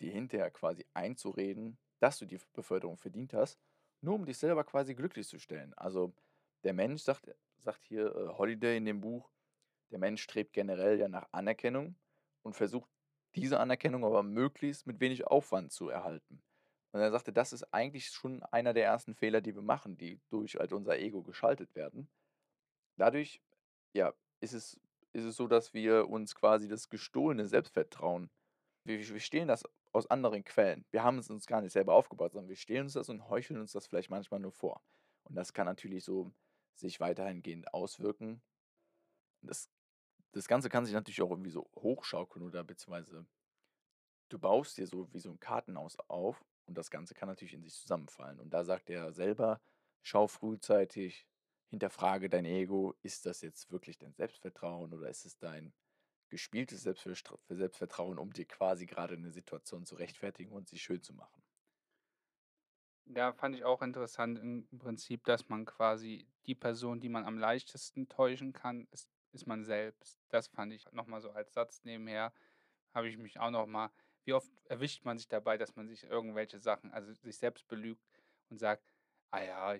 dir 0.00 0.12
hinterher 0.12 0.50
quasi 0.50 0.86
einzureden, 0.94 1.78
dass 2.04 2.18
du 2.18 2.26
die 2.26 2.38
Beförderung 2.52 2.98
verdient 2.98 3.32
hast, 3.32 3.58
nur 4.02 4.14
um 4.16 4.26
dich 4.26 4.36
selber 4.36 4.62
quasi 4.62 4.94
glücklich 4.94 5.26
zu 5.26 5.38
stellen. 5.38 5.72
Also, 5.72 6.12
der 6.62 6.74
Mensch 6.74 7.02
sagt 7.02 7.30
sagt 7.56 7.82
hier, 7.86 8.14
äh, 8.14 8.28
Holiday 8.36 8.76
in 8.76 8.84
dem 8.84 9.00
Buch, 9.00 9.30
der 9.90 9.98
Mensch 9.98 10.22
strebt 10.22 10.52
generell 10.52 11.00
ja 11.00 11.08
nach 11.08 11.26
Anerkennung 11.32 11.96
und 12.42 12.54
versucht, 12.54 12.90
diese 13.36 13.58
Anerkennung 13.58 14.04
aber 14.04 14.22
möglichst 14.22 14.86
mit 14.86 15.00
wenig 15.00 15.26
Aufwand 15.26 15.72
zu 15.72 15.88
erhalten. 15.88 16.42
Und 16.92 17.00
er 17.00 17.10
sagte, 17.10 17.32
das 17.32 17.54
ist 17.54 17.72
eigentlich 17.72 18.08
schon 18.08 18.42
einer 18.42 18.74
der 18.74 18.84
ersten 18.84 19.14
Fehler, 19.14 19.40
die 19.40 19.54
wir 19.54 19.62
machen, 19.62 19.96
die 19.96 20.20
durch 20.28 20.56
halt 20.56 20.74
unser 20.74 20.98
Ego 20.98 21.22
geschaltet 21.22 21.74
werden. 21.74 22.10
Dadurch, 22.98 23.40
ja, 23.94 24.12
ist 24.40 24.52
es 24.52 24.78
ist 25.14 25.24
es 25.24 25.36
so, 25.36 25.46
dass 25.46 25.72
wir 25.72 26.10
uns 26.10 26.34
quasi 26.34 26.68
das 26.68 26.90
gestohlene 26.90 27.46
Selbstvertrauen 27.46 28.30
wir 28.84 28.98
wir 28.98 29.20
stehlen 29.20 29.48
das 29.48 29.64
aus 29.94 30.06
anderen 30.10 30.44
Quellen. 30.44 30.84
Wir 30.90 31.02
haben 31.04 31.18
es 31.18 31.30
uns 31.30 31.46
gar 31.46 31.60
nicht 31.62 31.72
selber 31.72 31.94
aufgebaut, 31.94 32.32
sondern 32.32 32.48
wir 32.50 32.56
stehlen 32.56 32.84
uns 32.84 32.94
das 32.94 33.08
und 33.08 33.28
heucheln 33.28 33.60
uns 33.60 33.72
das 33.72 33.86
vielleicht 33.86 34.10
manchmal 34.10 34.40
nur 34.40 34.52
vor. 34.52 34.82
Und 35.24 35.36
das 35.36 35.52
kann 35.54 35.66
natürlich 35.66 36.04
so 36.04 36.32
sich 36.74 37.00
weiterhingehend 37.00 37.72
auswirken. 37.74 38.42
Das 39.42 39.70
das 40.32 40.48
Ganze 40.48 40.68
kann 40.70 40.84
sich 40.86 40.94
natürlich 40.94 41.22
auch 41.22 41.30
irgendwie 41.30 41.50
so 41.50 41.70
hochschaukeln 41.76 42.44
oder 42.44 42.64
beziehungsweise 42.64 43.26
du 44.30 44.38
baust 44.38 44.76
dir 44.78 44.86
so 44.86 45.12
wie 45.12 45.18
so 45.18 45.30
'n 45.30 45.38
Kartenhaus 45.40 45.96
auf 46.08 46.44
und 46.66 46.76
das 46.78 46.90
Ganze 46.90 47.14
kann 47.14 47.28
natürlich 47.28 47.54
in 47.54 47.62
sich 47.62 47.74
zusammenfallen. 47.74 48.40
Und 48.40 48.50
da 48.50 48.64
sagt 48.64 48.90
er 48.90 49.12
selber: 49.12 49.60
„Schau 50.02 50.26
frühzeitig, 50.28 51.26
hinterfrage 51.70 52.28
dein 52.30 52.44
Ego. 52.46 52.94
Ist 53.02 53.26
das 53.26 53.40
jetzt 53.42 53.70
wirklich 53.70 53.98
dein 53.98 54.14
Selbstvertrauen 54.14 54.92
oder 54.94 55.08
ist 55.08 55.24
es 55.26 55.38
dein 55.38 55.74
gespieltes 56.34 56.82
Selbstvertrauen, 56.82 58.18
um 58.18 58.32
dir 58.32 58.46
quasi 58.46 58.86
grade 58.86 59.16
'ne 59.18 59.30
Situation 59.32 59.86
zu 59.86 59.96
rechtfertigen 59.96 60.52
und 60.52 60.68
sie 60.68 60.78
schön 60.80 61.02
zu 61.02 61.14
machen?“ 61.14 61.42
Ja, 63.06 63.32
fand 63.34 63.54
ich 63.54 63.64
auch 63.64 63.82
interessant 63.82 64.38
im 64.38 64.66
Prinzip, 64.78 65.24
dass 65.24 65.48
man 65.50 65.66
quasi 65.66 66.26
die 66.46 66.54
Person, 66.54 67.00
die 67.00 67.10
man 67.10 67.24
am 67.26 67.36
leichtesten 67.36 68.08
täuschen 68.08 68.52
kann, 68.52 68.86
ist 68.90 69.10
ist 69.32 69.46
man 69.48 69.64
selbst. 69.64 70.20
Das 70.28 70.46
fand 70.46 70.72
ich 70.72 70.84
noch 70.92 71.06
mal 71.08 71.20
so 71.20 71.32
als 71.32 71.52
Satz 71.54 71.82
nebenher 71.82 72.32
habe 72.94 73.08
ich 73.08 73.18
mich 73.18 73.40
auch 73.40 73.50
noch 73.50 73.66
mal 73.66 73.90
wie 74.24 74.32
oft 74.32 74.52
erwischt 74.66 75.04
man 75.04 75.18
sich 75.18 75.28
dabei, 75.28 75.58
dass 75.58 75.74
man 75.76 75.88
sich 75.88 76.04
irgendwelche 76.04 76.60
Sachen 76.60 76.92
also, 76.92 77.12
sich 77.12 77.36
selbst 77.36 77.66
belügt 77.68 78.06
und 78.48 78.58
sagt: 78.58 78.94
„Ah 79.30 79.42
ja, 79.42 79.76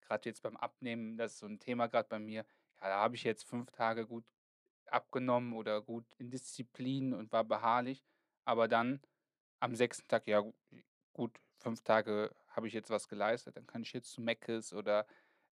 grad 0.00 0.24
jetzt 0.26 0.42
beim 0.42 0.56
Abnehmen, 0.56 1.16
das 1.18 1.34
ist 1.34 1.38
so 1.40 1.46
'n 1.46 1.60
Thema 1.60 1.86
grad 1.88 2.08
bei 2.08 2.18
mir. 2.18 2.44
Ja, 2.80 2.88
da 2.88 2.96
habe 3.02 3.14
ich 3.16 3.22
jetzt 3.24 3.44
5 3.44 3.70
Tage 3.70 4.06
gut 4.06 4.24
abgenommen 4.92 5.54
oder 5.54 5.82
gut 5.82 6.06
in 6.18 6.30
Disziplin 6.30 7.14
und 7.14 7.32
war 7.32 7.44
beharrlich.“ 7.44 8.04
Aber 8.44 8.68
dann 8.68 9.00
am 9.60 9.74
6. 9.76 10.08
Tag: 10.08 10.26
„Ja 10.28 10.40
gu 10.40 10.54
gut, 11.14 11.40
5 11.58 11.82
Tage 11.82 12.34
habe 12.48 12.68
ich 12.68 12.74
jetzt 12.74 12.90
was 12.90 13.08
geleistet, 13.08 13.56
dann 13.56 13.66
kann 13.66 13.82
ich 13.82 13.92
jetzt 13.92 14.12
zu 14.12 14.20
Mc's 14.22 14.72
oder, 14.74 15.06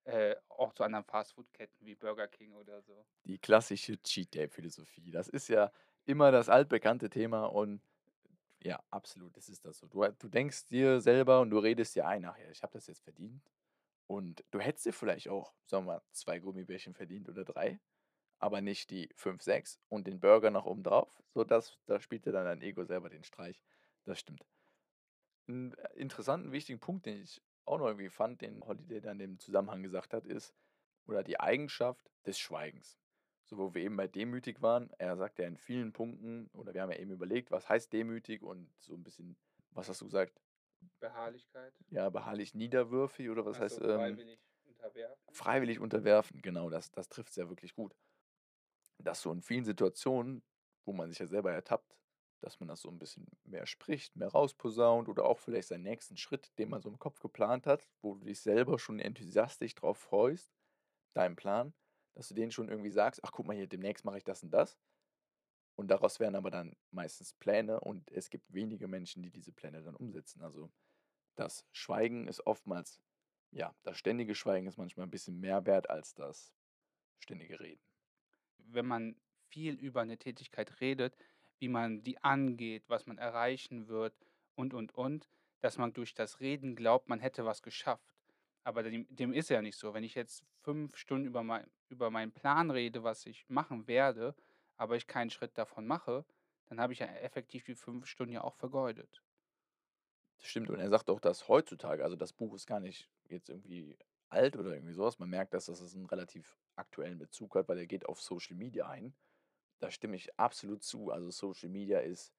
äh, 0.04 0.36
auch 0.48 0.72
zu 0.74 0.84
anderen 0.84 1.04
Fast-Food-Ketten 1.06 1.86
wie 1.86 1.96
Burger 1.96 2.28
King 2.28 2.54
oder 2.54 2.82
so.“ 2.82 3.06
Die 3.26 3.38
klassische 3.38 4.00
Cheat-Day-Philosophie. 4.02 5.10
Das 5.12 5.28
ist 5.28 5.48
ja 5.48 5.72
immer 6.04 6.32
das 6.32 6.48
altbekannte 6.48 7.08
Thema 7.08 7.44
und 7.46 7.82
ja, 8.62 8.82
absolut, 8.90 9.36
das 9.36 9.48
ist 9.48 9.64
das 9.66 9.78
so. 9.78 9.88
Du 9.88 10.02
du 10.08 10.28
denkst 10.28 10.66
dir 10.66 11.00
selber 11.00 11.40
und 11.40 11.50
du 11.50 11.58
redest 11.58 11.96
dir 11.96 12.06
ein: 12.08 12.24
„Ach 12.26 12.38
ja, 12.38 12.50
ich 12.50 12.62
habe 12.62 12.72
das 12.74 12.86
jetzt 12.88 13.02
verdient“ 13.02 13.50
Und 14.08 14.44
du 14.52 14.60
hättest 14.60 14.86
dir 14.86 14.92
vielleicht 14.94 15.28
auch, 15.28 15.54
sagen 15.66 15.86
wir 15.86 15.94
mal, 15.96 16.02
2 16.12 16.40
Gummibärchen 16.40 16.94
verdient 16.94 17.28
oder 17.30 17.44
3, 17.44 17.80
aber 18.42 18.60
nicht 18.60 18.90
die 18.90 19.10
5, 19.16 19.42
6 19.42 19.80
und 19.88 20.06
den 20.06 20.20
Burger 20.20 20.50
noch 20.50 20.66
oben 20.66 20.82
drauf. 20.82 21.22
So, 21.34 21.44
das 21.44 21.78
da 21.86 22.00
spielt 22.00 22.26
dir 22.26 22.32
dann 22.32 22.46
dein 22.46 22.62
Ego 22.62 22.84
selber 22.84 23.10
den 23.10 23.24
Streich. 23.24 23.62
Das 24.04 24.20
stimmt. 24.20 24.44
'N 25.48 25.72
äh, 25.74 25.94
interessanten, 25.96 26.52
wichtigen 26.52 26.80
Punkt, 26.80 27.06
den 27.06 27.22
ich 27.22 27.42
auch 27.64 27.78
noch 27.78 27.86
irgendwie 27.86 28.10
fand, 28.10 28.40
den 28.42 28.64
Holiday 28.64 29.00
dann 29.00 29.20
in 29.20 29.32
dem 29.32 29.38
Zusammenhang 29.38 29.82
gesagt 29.82 30.14
hat, 30.14 30.26
ist 30.26 30.54
oder 31.06 31.22
die 31.24 31.38
Eigenschaft 31.40 32.10
des 32.26 32.38
Schweigens. 32.38 32.98
So, 33.44 33.58
wo 33.58 33.74
wir 33.74 33.82
eben 33.82 33.96
bei 33.96 34.08
demütig 34.08 34.62
waren, 34.62 34.90
er 34.98 35.16
sagt 35.16 35.38
ja 35.38 35.46
in 35.46 35.56
vielen 35.56 35.92
Punkten 35.92 36.48
oder 36.52 36.74
wir 36.74 36.82
haben 36.82 36.90
ja 36.92 36.98
eben 36.98 37.10
überlegt, 37.12 37.50
was 37.50 37.68
heißt 37.68 37.92
demütig 37.92 38.42
und 38.42 38.72
so 38.80 38.94
'n 38.94 39.02
bisschen 39.04 39.36
was 39.70 39.88
hast 39.88 40.00
du 40.00 40.06
gesagt? 40.06 40.40
Beharrlichkeit. 41.00 41.74
Ja, 41.90 42.10
beharrlich 42.10 42.54
niederwürfig 42.54 43.28
oder 43.30 43.46
was 43.46 43.58
Ach 43.58 43.60
heißt, 43.60 43.80
ähm 43.82 44.24
freiwillig 44.24 44.40
unterwerfen. 44.64 45.32
freiwillig 45.32 45.80
unterwerfen, 45.80 46.40
genau, 46.42 46.70
das 46.70 46.90
das 46.92 47.08
trifft's 47.08 47.36
ja 47.36 47.48
wirklich 47.48 47.74
gut. 47.74 47.96
Dass 49.06 49.20
so 49.22 49.32
in 49.32 49.42
vielen 49.42 49.64
Situationen, 49.64 50.44
wo 50.84 50.92
man 50.92 51.10
sich 51.10 51.18
ja 51.18 51.26
selber 51.26 51.52
ertappt, 51.52 51.98
dass 52.40 52.60
man 52.60 52.68
das 52.68 52.80
so 52.82 52.88
'n 52.90 52.98
bisschen 52.98 53.26
mehr 53.44 53.66
spricht, 53.66 54.16
mehr 54.16 54.28
rausposaunt 54.28 55.08
oder 55.08 55.24
auch 55.24 55.38
vielleicht 55.40 55.68
seinen 55.68 55.82
nächsten 55.84 56.16
Schritt, 56.16 56.56
den 56.58 56.70
man 56.70 56.82
so 56.82 56.88
im 56.90 56.98
Kopf 56.98 57.20
geplant 57.20 57.66
hat, 57.66 57.88
wo 58.02 58.14
du 58.14 58.24
dich 58.26 58.40
selber 58.40 58.78
schon 58.78 58.98
enthusiastisch 59.00 59.74
drauf 59.74 59.98
freust, 59.98 60.52
deinen 61.14 61.36
Plan, 61.36 61.74
dass 62.14 62.28
du 62.28 62.34
denen 62.34 62.52
schon 62.52 62.68
irgendwie 62.70 62.90
sagst: 62.90 63.24
„Ach, 63.24 63.32
guck 63.32 63.46
mal 63.46 63.56
hier, 63.56 63.68
demnächst 63.68 64.04
mache 64.04 64.18
ich 64.18 64.24
das 64.24 64.42
und 64.44 64.50
das.“ 64.52 64.76
Und 65.78 65.88
daraus 65.88 66.20
werden 66.20 66.34
aber 66.36 66.50
dann 66.50 66.76
meistens 66.90 67.34
Pläne 67.34 67.80
und 67.80 68.10
es 68.10 68.30
gibt 68.30 68.52
wenige 68.52 68.88
Menschen, 68.88 69.22
die 69.22 69.30
diese 69.30 69.52
Pläne 69.52 69.82
dann 69.82 69.96
umsetzen. 69.96 70.42
Also, 70.42 70.70
das 71.36 71.66
Schweigen 71.72 72.28
ist 72.28 72.46
oftmals 72.46 73.00
ja, 73.52 73.74
das 73.84 73.98
ständige 73.98 74.34
Schweigen 74.34 74.66
ist 74.68 74.78
manchmal 74.78 75.06
'n 75.06 75.10
bisschen 75.10 75.40
mehr 75.40 75.66
wert 75.66 75.90
als 75.90 76.14
das 76.14 76.54
ständige 77.20 77.60
Reden. 77.60 77.80
Wenn 78.74 78.86
man 78.86 79.16
viel 79.50 79.74
über 79.74 80.04
'ne 80.04 80.18
Tätigkeit 80.18 80.80
redet, 80.80 81.16
wie 81.58 81.68
man 81.68 82.02
die 82.02 82.18
angeht, 82.22 82.84
was 82.88 83.06
man 83.06 83.18
erreichen 83.18 83.88
wird 83.88 84.14
und, 84.54 84.74
und, 84.74 84.94
und, 84.94 85.28
dass 85.60 85.78
man 85.78 85.92
durch 85.92 86.14
das 86.14 86.40
Reden 86.40 86.74
glaubt, 86.76 87.08
man 87.08 87.20
hätte 87.20 87.44
was 87.44 87.62
geschafft. 87.62 88.16
Aber 88.64 88.82
dem 88.84 89.06
dem 89.10 89.32
ist 89.32 89.50
ja 89.50 89.62
nicht 89.62 89.76
so. 89.78 89.94
Wenn 89.94 90.04
ich 90.04 90.14
jetzt 90.14 90.44
5 90.62 90.96
Stunden 90.96 91.26
über 91.26 91.42
mei 91.42 91.66
über 91.88 92.10
meinen 92.10 92.32
Plan 92.32 92.70
rede, 92.70 93.02
was 93.04 93.26
ich 93.26 93.48
machen 93.48 93.86
werde, 93.88 94.34
aber 94.76 94.96
ich 94.96 95.06
keinen 95.06 95.30
Schritt 95.30 95.58
davon 95.58 95.86
mache, 95.86 96.24
dann 96.66 96.80
habe 96.80 96.92
ich 96.94 97.00
ja 97.00 97.06
effektiv 97.06 97.64
die 97.64 97.74
5 97.74 98.06
Stunden 98.06 98.32
ja 98.34 98.42
auch 98.44 98.56
vergeudet. 98.56 99.22
Das 100.40 100.48
stimmt 100.48 100.70
und 100.70 100.80
er 100.80 100.88
sagt 100.90 101.08
auch, 101.10 101.20
dass 101.20 101.48
heutzutage 101.48 102.02
also, 102.04 102.16
das 102.16 102.32
Buch 102.32 102.54
ist 102.54 102.66
gar 102.66 102.80
nicht 102.80 103.10
jetzt 103.28 103.48
irgendwie 103.48 103.96
alt 104.32 104.56
oder 104.56 104.72
irgendwie 104.74 104.94
so 104.94 105.04
was. 105.04 105.18
Man 105.18 105.30
merkt, 105.30 105.54
dass 105.54 105.66
das 105.66 105.80
es 105.80 105.94
'n 105.96 106.06
relativ 106.06 106.58
aktuellen 106.76 107.18
Bezug 107.18 107.56
hat, 107.56 107.68
weil 107.68 107.78
er 107.78 107.86
geht 107.86 108.06
auf 108.06 108.20
Social 108.20 108.56
Media 108.56 108.88
ein. 108.88 109.14
Da 109.80 109.90
stimme 109.92 110.16
ich 110.16 110.38
absolut 110.40 110.82
zu. 110.84 111.10
Also, 111.12 111.30
Social 111.30 111.70
Media 111.70 112.00
ist 112.00 112.30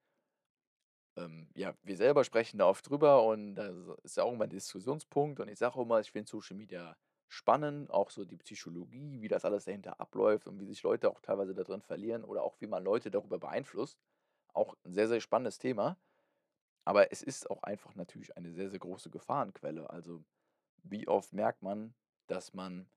ähm, 1.18 1.50
ja, 1.56 1.76
wir 1.84 1.96
selber 1.98 2.24
sprechen 2.24 2.58
da 2.58 2.66
oft 2.68 2.90
drüber 2.90 3.24
und 3.26 3.56
das 3.56 3.76
ist 4.04 4.18
ja 4.18 4.24
auch 4.24 4.34
immer 4.34 4.46
'n 4.46 4.50
Diskussionspunkt 4.50 5.40
und 5.40 5.48
ich 5.48 5.60
sage 5.60 5.76
auch 5.76 5.84
immer, 5.84 6.00
ich 6.00 6.12
finde 6.12 6.30
Social 6.30 6.58
Media 6.58 6.98
spannend, 7.30 7.90
auch 7.92 8.10
so 8.12 8.26
die 8.26 8.38
Psychologie, 8.38 9.22
wie 9.22 9.28
das 9.28 9.46
alles 9.46 9.66
dahinter 9.66 10.00
abläuft 10.00 10.48
und 10.48 10.60
wie 10.60 10.66
sich 10.66 10.82
Leute 10.84 11.10
auch 11.10 11.20
teilweise 11.22 11.54
da 11.56 11.64
drin 11.64 11.82
verlieren 11.82 12.24
oder 12.24 12.44
auch 12.44 12.56
wie 12.62 12.68
man 12.68 12.84
Leute 12.84 13.12
darüber 13.12 13.40
beeinflusst. 13.40 14.00
Auch 14.54 14.76
'n 14.86 14.94
sehr, 14.94 15.08
sehr 15.08 15.22
spannendes 15.22 15.60
Thema. 15.60 15.98
Aber 16.86 17.12
es 17.12 17.22
ist 17.24 17.50
auch 17.52 17.64
einfach 17.64 17.96
natürlich 17.96 18.38
eine 18.38 18.52
sehr, 18.54 18.70
sehr 18.70 18.80
große 18.80 19.10
Gefahrenquelle. 19.12 19.90
Also, 19.90 20.26
wie 20.84 21.08
oft 21.08 21.34
merkt 21.34 21.62
man, 21.62 21.96
dass 22.28 22.54
man 22.54 22.90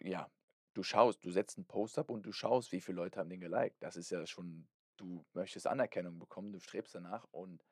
ja, 0.00 0.30
du 0.74 0.82
schaust 0.84 1.24
du 1.24 1.30
setzt 1.32 1.58
'n 1.58 1.66
Post 1.66 1.98
ab 1.98 2.10
und 2.10 2.24
du 2.24 2.32
schaust, 2.32 2.72
wie 2.72 2.80
viele 2.82 2.96
Leute 2.98 3.20
haben 3.20 3.30
den 3.30 3.40
geliked. 3.40 3.76
Das 3.82 3.96
ist 3.96 4.10
ja 4.10 4.26
schon 4.26 4.68
du 4.98 5.26
möchtest 5.34 5.66
Anerkennung 5.68 6.18
bekommen, 6.20 6.52
du 6.52 6.60
strebst 6.60 6.94
danach 6.94 7.26
und 7.32 7.64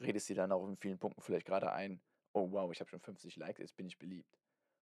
redest 0.00 0.28
dir 0.30 0.36
dann 0.36 0.52
auch 0.52 0.66
in 0.68 0.76
vielen 0.78 0.98
Punkten 1.00 1.22
vielleicht 1.22 1.46
grade 1.46 1.72
ein: 1.72 2.02
„Oh 2.34 2.50
wow, 2.52 2.72
ich 2.72 2.80
habe 2.80 2.90
schon 2.90 3.00
50 3.02 3.36
Likes, 3.36 3.60
jetzt 3.60 3.76
bin 3.76 3.86
ich 3.86 3.98
beliebt.“ 3.98 4.38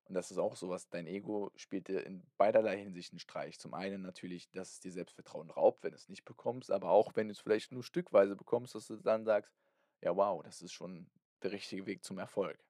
Und 0.07 0.15
das 0.17 0.31
ist 0.33 0.39
auch 0.39 0.57
so 0.57 0.69
was, 0.71 0.89
dein 0.91 1.07
Ego 1.09 1.53
spielt 1.57 1.89
dir 1.89 2.05
in 2.07 2.25
beiderlei 2.39 2.79
Hinsicht 2.79 3.13
'n 3.15 3.19
Streich. 3.21 3.59
Zum 3.61 3.75
einen 3.75 4.03
natürlich, 4.03 4.51
dass 4.53 4.73
es 4.75 4.81
dir 4.81 4.93
Selbstvertrauen 4.93 5.51
raubt, 5.51 5.85
wenn 5.85 5.93
du's 5.93 6.09
nicht 6.11 6.25
bekommst, 6.27 6.71
aber 6.73 6.91
auch, 6.91 7.13
wenn 7.17 7.29
du's 7.29 7.41
vielleicht 7.41 7.73
nur 7.73 7.85
stückweise 7.85 8.37
bekommst, 8.37 8.75
dass 8.77 8.87
du 8.89 8.97
dann 8.99 9.25
sagst: 9.25 9.53
„Ja, 10.03 10.17
wow, 10.17 10.43
das 10.45 10.63
ist 10.63 10.73
schon 10.75 11.11
der 11.43 11.53
richtige 11.53 11.87
Weg 11.87 12.05
zum 12.05 12.19
Erfolg.“ 12.19 12.63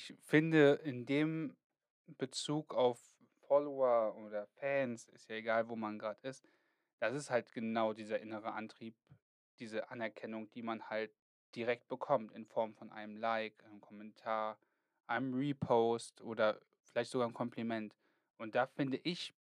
Ich 0.00 0.14
finde 0.22 0.80
in 0.82 1.04
dem 1.04 1.58
Bezug 2.06 2.72
auf 2.72 2.98
Follower 3.46 4.16
oder 4.16 4.46
Fans, 4.46 5.06
ist 5.08 5.28
ja 5.28 5.36
egal, 5.36 5.68
wo 5.68 5.76
man 5.76 5.98
grad 5.98 6.18
ist, 6.22 6.48
das 7.00 7.14
ist 7.14 7.28
halt 7.28 7.52
genau 7.52 7.92
dieser 7.92 8.18
innere 8.18 8.52
Antrieb, 8.54 8.96
diese 9.58 9.90
Anerkennung, 9.90 10.50
die 10.52 10.62
man 10.62 10.88
halt 10.88 11.14
direkt 11.54 11.86
bekommt 11.88 12.32
in 12.32 12.46
Form 12.46 12.74
von 12.74 12.90
einem 12.90 13.18
Like, 13.18 13.62
einem 13.62 13.82
Kommentar, 13.82 14.58
einem 15.06 15.34
Repost 15.34 16.22
oder 16.22 16.62
vielleicht 16.84 17.10
sogar 17.10 17.28
'n 17.28 17.34
Kompliment. 17.34 17.94
Und 18.38 18.54
da 18.54 18.66
finde 18.66 18.96
ich 19.04 19.34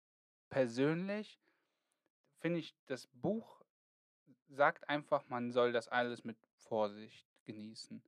persönlich 0.48 1.38
finde 2.40 2.60
ich, 2.60 2.74
das 2.86 3.08
Buch 3.08 3.62
sagt 4.48 4.88
einfach, 4.88 5.28
man 5.28 5.52
soll 5.52 5.72
das 5.72 5.88
alles 5.88 6.24
mit 6.24 6.38
Vorsicht 6.56 7.26
genießen. 7.44 8.02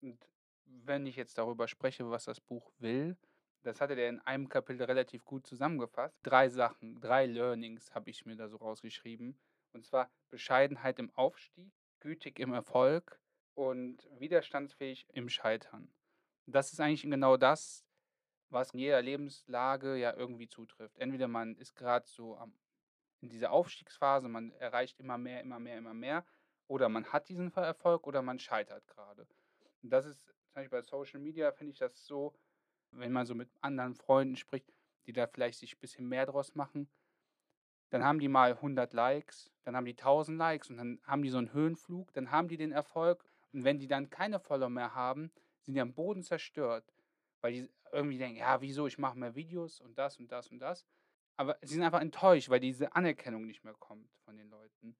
Und 0.00 0.26
wenn 0.66 1.06
ich 1.06 1.16
jetzt 1.16 1.38
darüber 1.38 1.68
spreche, 1.68 2.10
was 2.10 2.24
das 2.24 2.40
Buch 2.40 2.72
will, 2.78 3.16
das 3.62 3.80
hatte 3.80 3.96
der 3.96 4.10
in 4.10 4.20
einem 4.20 4.48
Kapitel 4.48 4.84
relativ 4.84 5.24
gut 5.24 5.46
zusammengefasst. 5.46 6.18
3 6.24 6.50
Sachen, 6.50 7.00
3 7.00 7.26
Learnings 7.26 7.94
habe 7.94 8.10
ich 8.10 8.26
mir 8.26 8.36
da 8.36 8.48
so 8.48 8.56
rausgeschrieben. 8.56 9.38
Und 9.72 9.86
zwar 9.86 10.10
Bescheidenheit 10.30 10.98
im 10.98 11.10
Aufstieg, 11.14 11.72
gütig 12.00 12.38
im 12.38 12.52
Erfolg 12.52 13.18
und 13.54 14.08
widerstandsfähig 14.18 15.06
im 15.14 15.28
Scheitern. 15.28 15.92
Das 16.46 16.72
ist 16.72 16.80
eigentlich 16.80 17.02
genau 17.02 17.36
das, 17.36 17.86
was 18.50 18.72
in 18.72 18.80
jeder 18.80 19.00
Lebenslage 19.00 19.96
ja 19.96 20.14
irgendwie 20.14 20.48
zutrifft. 20.48 20.98
Entweder 20.98 21.26
man 21.26 21.56
ist 21.56 21.74
grad 21.74 22.06
so 22.06 22.36
am 22.36 22.54
in 23.20 23.30
dieser 23.30 23.52
Aufstiegsphase, 23.52 24.28
man 24.28 24.52
erreicht 24.52 25.00
immer 25.00 25.16
mehr, 25.16 25.40
immer 25.40 25.58
mehr, 25.58 25.78
immer 25.78 25.94
mehr 25.94 26.26
oder 26.66 26.90
man 26.90 27.06
hat 27.06 27.30
diesen 27.30 27.50
Erfolg 27.54 28.06
oder 28.06 28.20
man 28.20 28.38
scheitert 28.38 28.86
grade. 28.86 29.26
Und 29.82 29.88
das 29.88 30.04
ist 30.04 30.34
zum 30.54 30.62
Beispiel 30.62 30.78
bei 30.78 30.82
Social 30.82 31.20
Media 31.20 31.50
finde 31.52 31.72
ich 31.72 31.78
das 31.80 32.06
so, 32.06 32.32
wenn 32.92 33.12
man 33.12 33.26
so 33.26 33.34
mit 33.34 33.50
anderen 33.60 33.94
Freunden 33.96 34.36
spricht, 34.36 34.72
die 35.06 35.12
da 35.12 35.26
vielleicht 35.26 35.58
sich 35.58 35.78
bisschen 35.80 36.08
mehr 36.08 36.26
draus 36.26 36.54
machen, 36.54 36.88
dann 37.90 38.04
haben 38.04 38.18
die 38.20 38.28
mal 38.28 38.60
100 38.60 38.92
Likes, 38.92 39.52
dann 39.64 39.76
haben 39.76 39.86
die 39.86 39.96
1.000 39.96 40.38
Likes 40.38 40.70
und 40.70 40.76
dann 40.78 41.00
haben 41.04 41.22
die 41.22 41.30
so 41.30 41.38
'n 41.38 41.52
Höhenflug, 41.52 42.12
dann 42.14 42.30
haben 42.30 42.48
die 42.48 42.56
den 42.58 42.72
Erfolg 42.72 43.24
und 43.52 43.64
wenn 43.64 43.78
die 43.78 43.88
dann 43.88 44.10
keine 44.10 44.40
Follower 44.40 44.70
mehr 44.70 44.94
haben, 44.94 45.32
sind 45.62 45.74
die 45.74 45.80
am 45.80 45.94
Boden 45.94 46.22
zerstört, 46.22 46.92
weil 47.42 47.52
die 47.54 47.70
irgendwie 47.92 48.18
denken: 48.18 48.38
„Ja, 48.38 48.60
wieso? 48.60 48.86
Ich 48.86 48.98
mache 48.98 49.18
mehr 49.18 49.34
Videos 49.36 49.80
und 49.80 49.98
das 49.98 50.18
und 50.18 50.32
das 50.32 50.48
und 50.50 50.60
das.“ 50.60 50.86
Aber 51.36 51.58
sie 51.62 51.74
sind 51.74 51.82
einfach 51.84 52.00
enttäuscht, 52.02 52.50
weil 52.50 52.60
diese 52.60 52.94
Anerkennung 52.96 53.46
nicht 53.46 53.64
mehr 53.64 53.74
kommt 53.74 54.10
von 54.24 54.36
den 54.36 54.50
Leuten. 54.50 54.96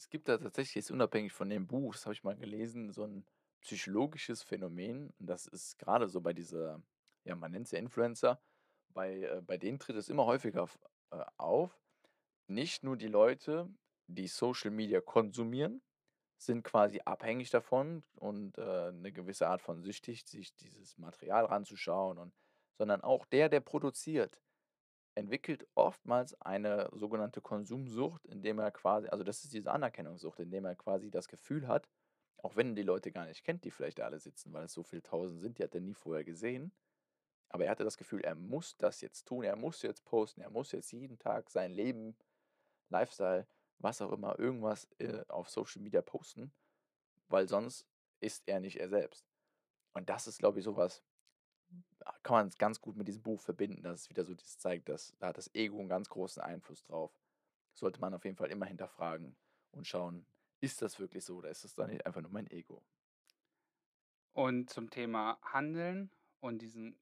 Es 0.00 0.10
gibt 0.10 0.28
da 0.28 0.36
tatsächlich 0.36 0.74
jetzt 0.74 0.90
unabhängig 0.90 1.32
von 1.32 1.48
dem 1.48 1.66
Buch, 1.66 1.94
das 1.94 2.04
habe 2.04 2.12
ich 2.14 2.22
mal 2.22 2.36
gelesen, 2.36 2.92
so 2.92 3.04
'n 3.04 3.24
psychologisches 3.62 4.42
Phänomen 4.42 5.10
und 5.18 5.26
das 5.30 5.46
ist 5.46 5.78
grade 5.78 6.08
so 6.08 6.20
bei 6.20 6.32
dieser 6.32 6.82
ja, 7.24 7.34
man 7.36 7.52
nennt's 7.52 7.72
ja 7.72 7.78
Influencer, 7.80 8.40
bei 8.90 9.22
äh, 9.22 9.42
bei 9.42 9.58
denen 9.58 9.78
tritt 9.80 9.96
es 9.96 10.08
immer 10.08 10.26
häufiger 10.26 10.68
äh, 11.12 11.24
auf. 11.38 11.80
Nicht 12.48 12.84
nur 12.84 12.96
die 12.96 13.08
Leute, 13.08 13.68
die 14.08 14.28
Social 14.28 14.70
Media 14.72 15.00
konsumieren, 15.02 15.82
sind 16.38 16.64
quasi 16.64 17.00
abhängig 17.04 17.50
davon 17.50 18.04
und, 18.16 18.58
äh, 18.58 18.92
'ne 18.92 19.12
gewisse 19.12 19.48
Art 19.48 19.62
von 19.62 19.82
süchtig, 19.82 20.26
sich 20.28 20.54
dieses 20.56 20.98
Material 20.98 21.46
ranzuschauen 21.46 22.18
und 22.18 22.34
sondern 22.78 23.02
auch 23.02 23.26
der, 23.26 23.48
der 23.50 23.60
produziert, 23.60 24.42
entwickelt 25.16 25.66
oftmals 25.76 26.34
eine 26.42 26.90
sogenannte 26.94 27.40
Konsumsucht, 27.42 28.26
indem 28.26 28.58
er 28.60 28.70
quasi 28.72 29.08
also, 29.08 29.24
das 29.24 29.44
ist 29.44 29.54
diese 29.54 29.72
Anerkennungssucht, 29.72 30.40
indem 30.40 30.64
er 30.66 30.76
quasi 30.76 31.10
das 31.10 31.28
Gefühl 31.28 31.68
hat, 31.68 31.88
auch 32.38 32.56
wenn 32.56 32.70
er 32.70 32.74
die 32.76 32.82
Leute 32.82 33.12
gar 33.12 33.26
nicht 33.26 33.44
kennt, 33.44 33.64
die 33.64 33.70
vielleicht 33.70 34.00
alle 34.00 34.20
sitzen, 34.20 34.52
weil 34.52 34.64
es 34.66 34.72
so 34.74 34.82
viel 34.82 35.02
Tausend 35.02 35.40
sind, 35.40 35.58
die 35.58 35.64
hat 35.64 35.74
er 35.74 35.80
nie 35.80 35.94
vorher 35.94 36.24
gesehen. 36.24 36.72
Aber 37.50 37.64
er 37.64 37.70
hatte 37.70 37.84
das 37.84 37.98
Gefühl, 37.98 38.22
er 38.22 38.34
muss 38.34 38.76
das 38.78 39.00
jetzt 39.00 39.26
tun, 39.26 39.44
er 39.44 39.56
muss 39.56 39.82
jetzt 39.82 40.04
posten, 40.04 40.40
er 40.42 40.50
muss 40.50 40.72
jetzt 40.72 40.92
jeden 40.92 41.18
Tag 41.18 41.50
sein 41.50 41.72
Leben, 41.72 42.16
Lifestyle, 42.90 43.48
was 43.78 44.02
auch 44.02 44.12
immer, 44.12 44.38
irgendwas, 44.38 44.88
äh, 44.98 45.24
auf 45.28 45.50
Social 45.50 45.82
Media 45.82 46.02
posten, 46.02 46.52
weil 47.28 47.48
sonst 47.48 47.86
ist 48.20 48.44
er 48.48 48.60
nicht 48.60 48.78
er 48.80 48.88
selbst. 48.90 49.26
Und 49.94 50.10
das 50.10 50.26
ist, 50.28 50.38
glaube 50.38 50.60
ich, 50.60 50.64
so 50.64 50.76
was 50.76 51.04
ah, 52.04 52.14
kann 52.22 52.34
man 52.36 52.50
ganz 52.58 52.80
gut 52.80 52.96
mit 52.96 53.08
diesem 53.08 53.22
Buch 53.22 53.40
verbinden, 53.40 53.82
dass 53.82 54.02
es 54.02 54.10
wieder 54.10 54.24
so 54.24 54.34
das 54.34 54.58
zeigt, 54.58 54.88
dass 54.88 55.14
da 55.18 55.28
hat 55.28 55.38
das 55.38 55.50
Ego 55.54 55.78
'n 55.80 55.88
ganz 55.88 56.08
großen 56.08 56.42
Einfluss 56.42 56.82
drauf. 56.84 57.12
Sollte 57.74 58.00
man 58.00 58.14
auf 58.14 58.24
jeden 58.24 58.36
Fall 58.36 58.50
immer 58.50 58.66
hinterfragen 58.66 59.36
und 59.72 59.86
schauen: 59.86 60.26
„Ist 60.62 60.80
das 60.82 60.98
wirklich 60.98 61.24
so 61.24 61.36
oder 61.36 61.50
ist 61.50 61.64
das 61.64 61.74
dann 61.74 61.90
nicht 61.90 62.06
einfach 62.06 62.22
nur 62.22 62.30
mein 62.30 62.46
Ego?“ 62.50 62.82
Und 64.36 64.68
zum 64.68 64.90
Thema 64.90 65.38
Handeln 65.42 66.10
und 66.40 66.60
diesen 66.60 67.00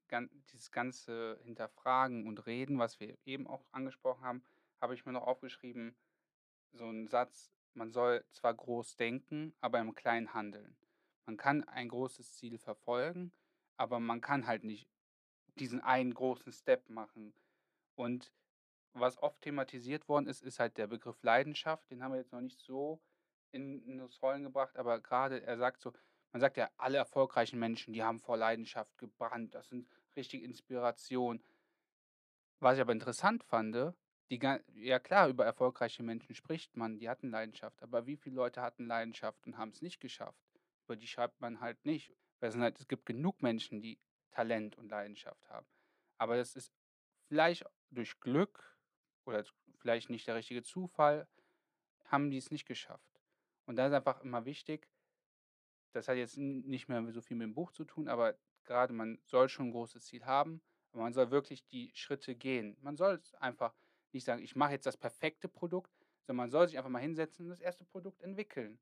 dieses 0.53 0.71
ganze 0.71 1.41
Hinterfragen 1.43 2.29
und 2.29 2.47
Reden, 2.47 2.79
was 2.79 3.01
wir 3.01 3.19
eben 3.25 3.49
auch 3.49 3.67
angesprochen 3.73 4.23
haben, 4.25 4.45
habe 4.81 4.95
ich 4.95 5.05
mir 5.05 5.11
noch 5.13 5.27
aufgeschrieben, 5.27 5.97
so 6.73 6.87
'n 6.87 7.09
Satz: 7.09 7.53
„Man 7.75 7.93
soll 7.93 8.25
zwar 8.33 8.55
groß 8.55 8.97
denken, 8.97 9.55
aber 9.61 9.81
im 9.81 9.95
Kleinen 9.95 10.35
handeln.“ 10.35 10.77
Man 11.27 11.37
kann 11.37 11.65
ein 11.65 11.89
großes 11.89 12.35
Ziel 12.37 12.59
verfolgen, 12.59 13.33
aber 13.77 14.01
man 14.01 14.21
kann 14.21 14.47
halt 14.47 14.65
nicht 14.65 14.89
diesen 15.57 15.81
einen 15.83 16.15
großen 16.15 16.53
Step 16.53 16.89
machen. 16.91 17.35
Und 17.97 18.33
was 18.95 19.19
oft 19.23 19.43
thematisiert 19.43 20.09
worden 20.09 20.29
ist, 20.29 20.43
ist 20.43 20.61
halt 20.61 20.79
der 20.79 20.89
Begriff 20.89 21.23
Leidenschaft. 21.23 21.91
Den 21.91 22.03
haben 22.03 22.13
wir 22.13 22.19
jetzt 22.21 22.33
noch 22.33 22.41
nicht 22.43 22.61
so 22.61 23.03
in 23.55 23.99
das 23.99 24.21
Rollen 24.23 24.43
gebracht, 24.43 24.77
aber 24.77 25.01
grade 25.01 25.43
er 25.43 25.57
sagt 25.57 25.81
so 25.81 25.93
man 26.35 26.41
sagt 26.41 26.57
ja, 26.57 26.69
alle 26.79 26.99
erfolgreichen 26.99 27.61
Menschen, 27.61 27.95
die 27.95 28.03
haben 28.03 28.19
vor 28.19 28.37
Leidenschaft 28.37 28.99
gebrannt. 28.99 29.55
Das 29.55 29.69
sind 29.69 29.89
richtige 30.17 30.45
Inspiration. 30.45 31.41
Was 32.59 32.75
ich 32.75 32.81
aber 32.81 32.93
interessant 32.93 33.45
fand, 33.45 33.95
die 34.31 34.41
ja 34.75 34.99
klar, 34.99 35.29
über 35.29 35.45
erfolgreiche 35.45 36.03
Menschen 36.03 36.35
spricht 36.35 36.77
man, 36.77 36.99
die 36.99 37.09
hatten 37.09 37.31
Leidenschaft, 37.31 37.81
aber 37.85 38.07
wie 38.07 38.17
viele 38.17 38.35
Leute 38.35 38.63
hatten 38.63 38.89
Leidenschaft 38.89 39.47
und 39.47 39.57
haben's 39.57 39.81
nicht 39.81 40.01
geschafft? 40.01 40.43
Über 40.87 40.97
die 40.97 41.07
schreibt 41.07 41.41
man 41.41 41.61
halt 41.61 41.85
nicht. 41.85 42.13
Es 42.41 42.57
halt 42.57 42.81
es 42.81 42.89
gibt 42.89 43.07
genug 43.07 43.41
Menschen, 43.41 43.81
die 43.81 44.01
Talent 44.33 44.77
und 44.77 44.89
Leidenschaft 44.89 45.49
haben. 45.49 45.69
Aber 46.19 46.37
das 46.37 46.57
ist 46.57 46.73
vielleicht 47.29 47.65
durch 47.91 48.19
Glück 48.19 48.77
oder 49.25 49.45
vielleicht 49.79 50.11
nicht 50.11 50.27
der 50.27 50.35
richtige 50.35 50.65
Zufall, 50.65 51.29
haben 52.07 52.33
die's 52.33 52.51
nicht 52.51 52.67
geschafft. 52.67 53.14
Und 53.69 53.77
da 53.77 53.87
ist 53.87 53.93
einfach 53.95 54.21
immer 54.23 54.45
wichtig 54.45 54.87
das 55.95 56.09
hat 56.09 56.17
jetzt 56.17 56.37
nicht 56.37 56.89
mehr 56.89 57.13
so 57.13 57.21
viel 57.21 57.37
mit 57.37 57.45
dem 57.47 57.55
Buch 57.55 57.71
zu 57.71 57.85
tun, 57.85 58.09
aber 58.09 58.37
grade 58.65 58.93
man 58.93 59.21
soll 59.25 59.49
schon 59.49 59.69
'n 59.69 59.71
großes 59.73 60.05
Ziel 60.07 60.27
haben, 60.27 60.61
aber 60.93 61.03
man 61.03 61.13
soll 61.13 61.31
wirklich 61.31 61.67
die 61.69 61.93
Schritte 61.95 62.35
gehen. 62.35 62.77
Man 62.81 62.97
soll's 62.97 63.33
einfach 63.37 63.75
nicht 64.13 64.25
sagen: 64.25 64.43
„Ich 64.43 64.57
mache 64.57 64.73
jetzt 64.73 64.87
das 64.87 64.97
perfekte 64.97 65.49
Produkt“, 65.49 65.93
sondern 66.27 66.45
man 66.45 66.51
soll 66.51 66.67
sich 66.67 66.79
einfach 66.79 66.91
mal 66.91 66.99
hinsetzen 67.01 67.45
und 67.47 67.51
das 67.51 67.61
1. 67.61 67.85
Produkt 67.85 68.23
entwickeln. 68.23 68.81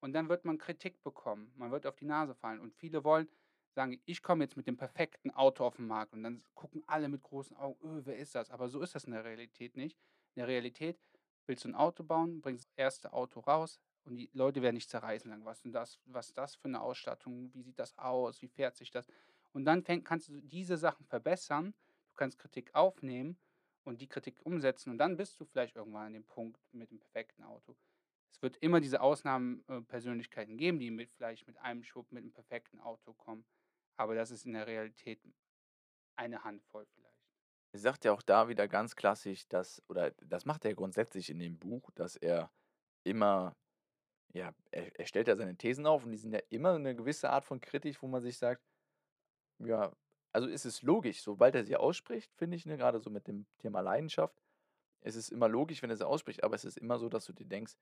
Und 0.00 0.12
dann 0.14 0.28
wird 0.30 0.44
man 0.46 0.56
Kritik 0.58 1.02
bekommen. 1.02 1.52
Man 1.56 1.70
wird 1.70 1.86
auf 1.86 1.96
die 1.96 2.04
Nase 2.06 2.34
fallen. 2.34 2.60
Und 2.60 2.74
viele 2.74 3.04
wollen 3.04 3.28
sagen: 3.74 4.00
„Ich 4.06 4.22
komme 4.22 4.44
jetzt 4.44 4.56
mit 4.56 4.66
dem 4.66 4.76
perfekten 4.78 5.30
Auto 5.32 5.64
auf 5.66 5.78
'n 5.78 5.86
Markt.“ 5.86 6.14
Und 6.14 6.22
dann 6.22 6.44
gucken 6.54 6.82
alle 6.86 7.08
mit 7.08 7.22
großen 7.22 7.56
Augen: 7.56 7.78
„Öh, 7.86 8.02
wer 8.06 8.16
ist 8.16 8.34
das?“ 8.34 8.50
Aber 8.50 8.68
so 8.70 8.80
ist 8.80 8.94
das 8.94 9.04
in 9.04 9.12
der 9.12 9.24
Realität 9.24 9.76
nicht. 9.76 9.98
In 10.34 10.40
der 10.40 10.48
Realität 10.48 10.98
willst 11.46 11.64
du 11.64 11.68
'n 11.68 11.74
Auto 11.74 12.04
bauen, 12.04 12.40
bringst 12.40 12.64
das 12.70 12.72
1. 12.76 13.12
Auto 13.12 13.40
raus 13.40 13.80
und 14.04 14.16
die 14.16 14.30
Leute 14.32 14.62
werden 14.62 14.76
dich 14.76 14.88
zerreißen, 14.88 15.30
sagen: 15.30 15.44
„Was 15.44 15.64
'n 15.64 15.72
das 15.72 16.00
was 16.04 16.28
ist 16.28 16.38
das 16.38 16.56
für 16.56 16.68
'ne 16.68 16.80
Ausstattung? 16.80 17.52
Wie 17.54 17.62
sieht 17.62 17.78
das 17.78 17.96
aus? 17.98 18.42
Wie 18.42 18.48
fährt 18.48 18.76
sich 18.76 18.90
das?“ 18.90 19.06
Und 19.52 19.64
dann 19.64 19.82
fäng 19.84 20.04
kannst 20.04 20.28
du 20.28 20.40
diese 20.42 20.76
Sachen 20.78 21.06
verbessern. 21.06 21.74
Du 22.10 22.16
kannst 22.16 22.38
Kritik 22.38 22.74
aufnehmen 22.74 23.38
und 23.84 24.00
die 24.00 24.08
Kritik 24.08 24.44
umsetzen 24.46 24.90
und 24.90 24.98
dann 24.98 25.16
bist 25.16 25.38
du 25.40 25.44
vielleicht 25.46 25.76
irgendwann 25.76 26.06
an 26.08 26.12
dem 26.14 26.26
Punkt 26.26 26.60
mit 26.72 26.90
dem 26.90 27.00
perfekten 27.00 27.42
Auto. 27.44 27.76
Es 28.32 28.42
wird 28.42 28.56
immer 28.58 28.80
diese 28.80 29.00
Ausnahmen 29.02 29.64
äh, 29.68 29.82
geben, 30.56 30.78
die 30.80 30.90
mit 30.90 31.10
vielleicht 31.12 31.46
mit 31.46 31.58
einem 31.58 31.84
Schwupp 31.84 32.12
mit 32.12 32.24
'nem 32.24 32.32
perfekten 32.32 32.80
Auto 32.80 33.14
kommen, 33.14 33.46
aber 33.96 34.14
das 34.14 34.30
ist 34.30 34.46
in 34.46 34.54
der 34.54 34.66
Realität 34.66 35.22
eine 36.16 36.44
Handvoll 36.44 36.86
vielleicht. 36.94 37.18
Er 37.74 37.80
sagt 37.80 38.04
ja 38.04 38.12
auch 38.12 38.22
da 38.22 38.48
wieder 38.48 38.68
ganz 38.68 38.94
klassisch, 38.94 39.48
dass 39.48 39.82
oder 39.88 40.12
das 40.12 40.44
macht 40.44 40.64
er 40.64 40.74
grundsätzlich 40.74 41.28
in 41.28 41.40
dem 41.40 41.58
Buch, 41.58 41.90
dass 41.96 42.14
er 42.14 42.52
immer 43.04 43.56
ja, 44.34 44.54
er 44.72 44.98
er 44.98 45.06
stellt 45.06 45.28
da 45.28 45.36
seine 45.36 45.56
Thesen 45.56 45.86
auf 45.86 46.04
und 46.04 46.12
die 46.12 46.18
sind 46.18 46.32
ja 46.34 46.40
immer 46.50 46.78
'ne 46.78 46.96
gewisse 46.96 47.30
Art 47.30 47.44
von 47.46 47.60
kritisch, 47.60 48.02
wo 48.02 48.08
man 48.08 48.22
sich 48.22 48.38
sagt 48.38 48.62
ja, 49.58 49.92
also, 50.32 50.48
ist 50.48 50.64
es 50.64 50.82
logisch, 50.82 51.22
sobald 51.22 51.54
er 51.54 51.64
sie 51.64 51.76
ausspricht, 51.76 52.32
finde 52.34 52.56
ich, 52.56 52.66
ne, 52.66 52.76
grade 52.76 53.00
so 53.00 53.10
mit 53.10 53.28
dem 53.28 53.46
Thema 53.58 53.80
Leidenschaft. 53.80 54.42
Es 55.02 55.16
ist 55.16 55.30
immer 55.30 55.48
logisch, 55.48 55.82
wenn 55.82 55.90
er 55.90 55.96
sie 55.96 56.06
ausspricht, 56.06 56.44
aber 56.44 56.56
es 56.56 56.64
ist 56.64 56.78
immer 56.78 56.98
so, 56.98 57.08
dass 57.10 57.26
du 57.26 57.32
dir 57.34 57.46
denkst: 57.46 57.74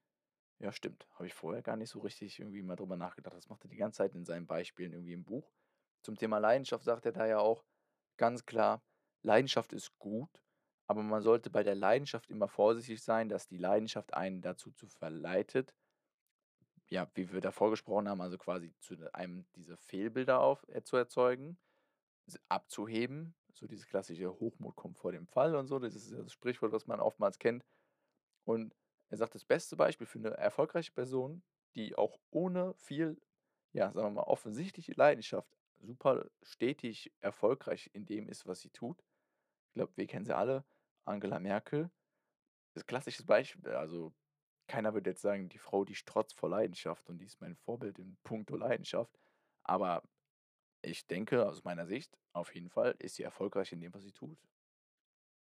„Ja, 0.60 0.72
stimmt, 0.72 1.08
habe 1.14 1.26
ich 1.28 1.34
vorher 1.34 1.62
gar 1.62 1.76
nicht 1.76 1.90
so 1.90 2.00
richtig 2.00 2.38
irgendwie 2.40 2.62
mal 2.62 2.76
drüber 2.76 2.96
nachgedacht.“ 2.96 3.36
Das 3.36 3.48
macht 3.50 3.64
er 3.64 3.70
die 3.70 3.76
ganze 3.78 3.98
Zeit 3.98 4.14
in 4.16 4.24
seinen 4.26 4.46
Beispielen 4.48 4.92
irgendwie 4.94 5.14
im 5.14 5.24
Buch. 5.24 5.52
Zum 6.04 6.16
Thema 6.16 6.38
Leidenschaft 6.38 6.84
sagt 6.84 7.06
er 7.06 7.12
da 7.12 7.26
ja 7.26 7.38
auch 7.40 7.64
ganz 8.18 8.46
klar: 8.46 8.82
„Leidenschaft 9.24 9.72
ist 9.74 9.98
gut, 9.98 10.42
aber 10.88 11.02
man 11.04 11.22
sollte 11.22 11.50
bei 11.50 11.62
der 11.64 11.76
Leidenschaft 11.76 12.30
immer 12.30 12.48
vorsichtig 12.48 13.02
sein, 13.02 13.28
dass 13.30 13.48
die 13.48 13.58
Leidenschaft 13.58 14.14
einen 14.14 14.42
dazu 14.42 14.72
zu 14.72 14.88
verleitet“ 14.88 15.74
ja, 16.92 17.10
wie 17.14 17.32
wir 17.32 17.40
davor 17.40 17.70
gesprochen 17.70 18.08
haben, 18.08 18.20
also, 18.20 18.38
quasi 18.38 18.74
zu 18.80 18.96
einem 19.14 19.46
diese 19.56 19.76
Fehlbilder 19.78 20.40
auf 20.40 20.66
äh, 20.68 20.82
zu 20.84 20.96
erzeugen, 20.96 21.58
abzuheben, 22.48 23.36
so 23.54 23.66
dieses 23.66 23.86
klassische 23.88 24.30
„Hochmut 24.40 24.76
kommt 24.76 24.98
vor 24.98 25.12
dem 25.12 25.26
Fall“ 25.28 25.56
und 25.56 25.68
so. 25.68 25.78
Das 25.78 25.94
ist 25.96 26.12
das 26.12 26.32
Sprichwort, 26.32 26.72
was 26.72 26.86
man 26.86 27.00
oftmals 27.00 27.38
kennt. 27.38 27.64
Und 28.44 28.76
er 29.10 29.18
sagt, 29.18 29.34
das 29.34 29.44
beste 29.44 29.76
Beispiel 29.76 30.06
für 30.06 30.18
'ne 30.20 30.30
erfolgreiche 30.32 30.92
Person, 30.92 31.44
die 31.76 31.96
auch 31.96 32.18
ohne 32.30 32.74
viel, 32.78 33.20
ja, 33.72 33.92
sagen 33.92 34.08
wir 34.08 34.12
mal, 34.12 34.22
offensichtliche 34.24 34.92
Leidenschaft 34.94 35.56
super 35.80 36.26
stetig 36.42 37.12
erfolgreich 37.20 37.90
in 37.94 38.06
dem 38.06 38.28
ist, 38.28 38.46
was 38.46 38.60
sie 38.60 38.70
tut. 38.70 39.04
Ich 39.70 39.74
glaube, 39.74 39.92
wir 39.96 40.06
kennen 40.08 40.26
sie 40.26 40.36
alle, 40.36 40.66
Angela 41.06 41.40
Merkel. 41.40 41.90
Das 42.74 42.86
klassisches 42.86 43.26
Beispiel, 43.26 43.72
also, 43.72 44.14
keiner 44.68 44.94
würde 44.94 45.10
jetzt 45.10 45.22
sagen: 45.22 45.48
„Die 45.48 45.58
Frau, 45.58 45.84
die 45.84 45.94
strotzt 45.94 46.34
vor 46.38 46.48
Leidenschaft 46.50 47.08
und 47.10 47.18
die 47.18 47.26
ist 47.26 47.40
mein 47.40 47.56
Vorbild 47.56 47.98
in 47.98 48.18
puncto 48.24 48.56
Leidenschaft.“ 48.56 49.18
Aber 49.64 50.02
ich 50.82 51.06
denke, 51.08 51.48
aus 51.48 51.64
meiner 51.64 51.86
Sicht 51.86 52.18
auf 52.34 52.54
jeden 52.54 52.70
Fall 52.70 52.96
ist 53.00 53.16
sie 53.16 53.24
erfolgreich 53.24 53.72
in 53.72 53.80
dem, 53.80 53.94
was 53.94 54.04
sie 54.04 54.12
tut. 54.12 54.38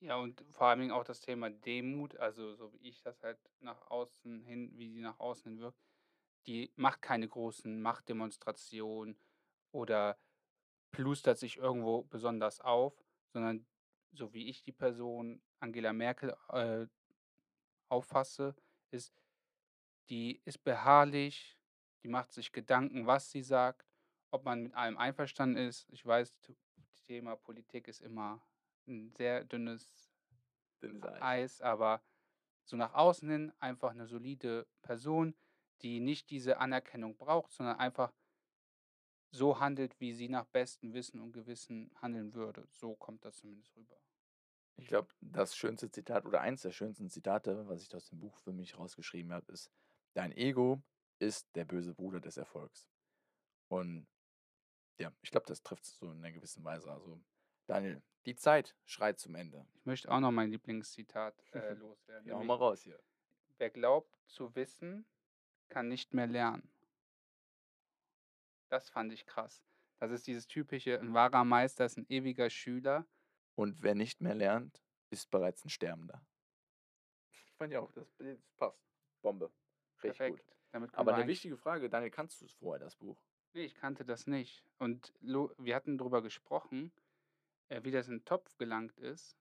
Ja, 0.01 0.17
und 0.17 0.43
vor 0.49 0.67
allen 0.67 0.79
Dingen 0.79 0.91
auch 0.91 1.03
das 1.05 1.21
Thema 1.21 1.49
Demut, 1.49 2.17
also, 2.17 2.55
so 2.55 2.73
wie 2.73 2.89
ich 2.89 3.01
das 3.01 3.23
halt 3.23 3.39
nach 3.59 3.81
außen 3.89 4.43
hin 4.43 4.71
wie 4.77 4.89
sie 4.89 4.99
nach 4.99 5.19
außen 5.19 5.49
hin 5.51 5.59
wirkt. 5.61 5.79
Die 6.47 6.73
macht 6.75 7.01
keine 7.01 7.27
großen 7.27 7.81
Machtdemonstrationen 7.81 9.17
oder 9.71 10.19
plustert 10.91 11.39
sich 11.39 11.57
irgendwo 11.57 12.03
besonders 12.03 12.61
auf, 12.61 13.03
sondern 13.33 13.67
so 14.13 14.33
wie 14.33 14.49
ich 14.49 14.63
die 14.63 14.73
Person 14.73 15.43
Angela 15.59 15.93
Merkel, 15.93 16.35
äh, 16.49 16.87
auffasse, 17.89 18.55
ist 18.93 19.13
die 20.09 20.41
ist 20.45 20.63
beharrlich, 20.63 21.57
die 22.03 22.09
macht 22.09 22.33
sich 22.33 22.51
Gedanken, 22.51 23.07
was 23.07 23.31
sie 23.31 23.41
sagt, 23.43 23.87
ob 24.31 24.43
man 24.45 24.61
mit 24.63 24.73
allem 24.75 24.97
einverstanden 24.97 25.57
ist. 25.57 25.87
Ich 25.91 26.05
weiß, 26.05 26.35
t 26.41 26.55
Thema 27.05 27.35
Politik 27.35 27.87
ist 27.87 28.01
immer 28.01 28.45
'n 28.87 29.13
sehr 29.15 29.43
dünnes 29.45 30.09
Dünnes 30.81 31.05
Eis. 31.05 31.21
Eis, 31.21 31.61
aber 31.61 32.03
so 32.65 32.77
nach 32.77 32.93
außen 32.93 33.29
hin 33.29 33.53
einfach 33.59 33.93
'ne 33.93 34.07
solide 34.07 34.67
Person, 34.83 35.35
die 35.83 35.99
nicht 36.01 36.29
diese 36.31 36.59
Anerkennung 36.59 37.17
braucht, 37.17 37.51
sondern 37.53 37.77
einfach 37.79 38.13
so 39.35 39.59
handelt, 39.59 39.99
wie 39.99 40.13
sie 40.13 40.29
nach 40.29 40.45
bestem 40.45 40.93
Wissen 40.93 41.19
und 41.19 41.31
Gewissen 41.33 41.89
handeln 41.99 42.35
würde. 42.35 42.67
So 42.71 42.95
kommt 42.95 43.25
das 43.25 43.37
zumindest 43.37 43.75
rüber. 43.75 43.97
Ich 44.77 44.87
glaube, 44.87 45.13
das 45.21 45.55
schönste 45.55 45.89
Zitat 45.91 46.25
oder 46.25 46.41
eins 46.41 46.61
der 46.61 46.71
schönsten 46.71 47.09
Zitate, 47.09 47.67
was 47.67 47.83
ich 47.83 47.95
aus 47.95 48.09
dem 48.09 48.19
Buch 48.19 48.37
für 48.39 48.53
mich 48.53 48.77
rausgeschrieben 48.77 49.31
habe, 49.33 49.51
ist: 49.51 49.71
„Dein 50.13 50.31
Ego 50.31 50.81
ist 51.19 51.47
der 51.55 51.65
böse 51.65 51.93
Bruder 51.93 52.19
des 52.19 52.37
Erfolgs.“ 52.37 52.87
Und 53.69 54.07
ja, 54.99 55.13
ich 55.21 55.31
glaube, 55.31 55.47
das 55.47 55.63
trifft's 55.63 55.97
so 55.97 56.11
in 56.11 56.21
'ner 56.21 56.31
gewissen 56.33 56.63
Weise. 56.65 56.91
Also, 56.91 57.21
Daniel, 57.67 58.03
die 58.25 58.35
Zeit 58.35 58.77
schreit 58.85 59.19
zum 59.19 59.35
Ende. 59.35 59.67
Ich 59.75 59.85
möchte 59.85 60.11
auch 60.11 60.19
noch 60.19 60.31
mein 60.31 60.49
Lieblingszitat, 60.49 61.45
äh, 61.53 61.73
loswerden, 61.75 62.27
Ja, 62.27 62.37
hau 62.37 62.43
mal 62.43 62.55
raus 62.55 62.81
hier. 62.83 62.99
„Wer 63.57 63.71
glaubt 63.71 64.19
zu 64.27 64.55
wissen, 64.55 65.07
kann 65.69 65.87
nicht 65.89 66.13
mehr 66.13 66.27
lernen.“ 66.27 66.73
Das 68.69 68.89
fand 68.89 69.13
ich 69.13 69.25
krass. 69.25 69.63
Das 69.99 70.11
ist 70.11 70.27
dieses 70.27 70.47
typische: 70.47 70.97
„'N 70.99 71.13
wahrer 71.13 71.45
Meister 71.45 71.85
ist 71.85 71.97
'n 71.97 72.05
ewiger 72.09 72.49
Schüler.“ 72.49 73.07
Und 73.57 73.83
wer 73.83 73.93
nicht 73.95 74.19
mehr 74.21 74.33
lernt, 74.35 74.83
ist 75.11 75.29
bereits 75.29 75.63
'n 75.63 75.69
Sterbender. 75.69 76.25
Fand 77.59 77.71
ich 77.71 77.77
auch, 77.77 77.91
das 77.91 78.07
das 78.17 78.39
passt. 78.57 78.83
Bombe. 79.23 79.53
Richtig 80.03 80.21
gut. 80.23 80.41
Perfekt. 80.41 80.57
Können 80.71 80.89
Aber 80.93 81.13
'ne 81.13 81.25
eigentlich 81.25 81.27
wichtige 81.27 81.57
Frage, 81.57 81.89
Daniel, 81.89 82.11
kanntest 82.11 82.41
du's 82.41 82.51
vorher, 82.53 82.79
das 82.79 82.97
Buch? 82.97 83.17
Ne, 83.55 83.61
ich 83.65 83.75
kannte 83.75 84.03
das 84.03 84.25
nicht. 84.25 84.65
Und 84.79 85.13
wir 85.21 85.75
hatten 85.75 85.97
drüber 85.99 86.23
gesprochen, 86.23 86.91
äh, 87.69 87.83
wie 87.83 87.91
das 87.91 88.07
in 88.09 88.15
'n 88.21 88.25
Topf 88.25 88.57
gelangt 88.57 88.97
ist 88.99 89.39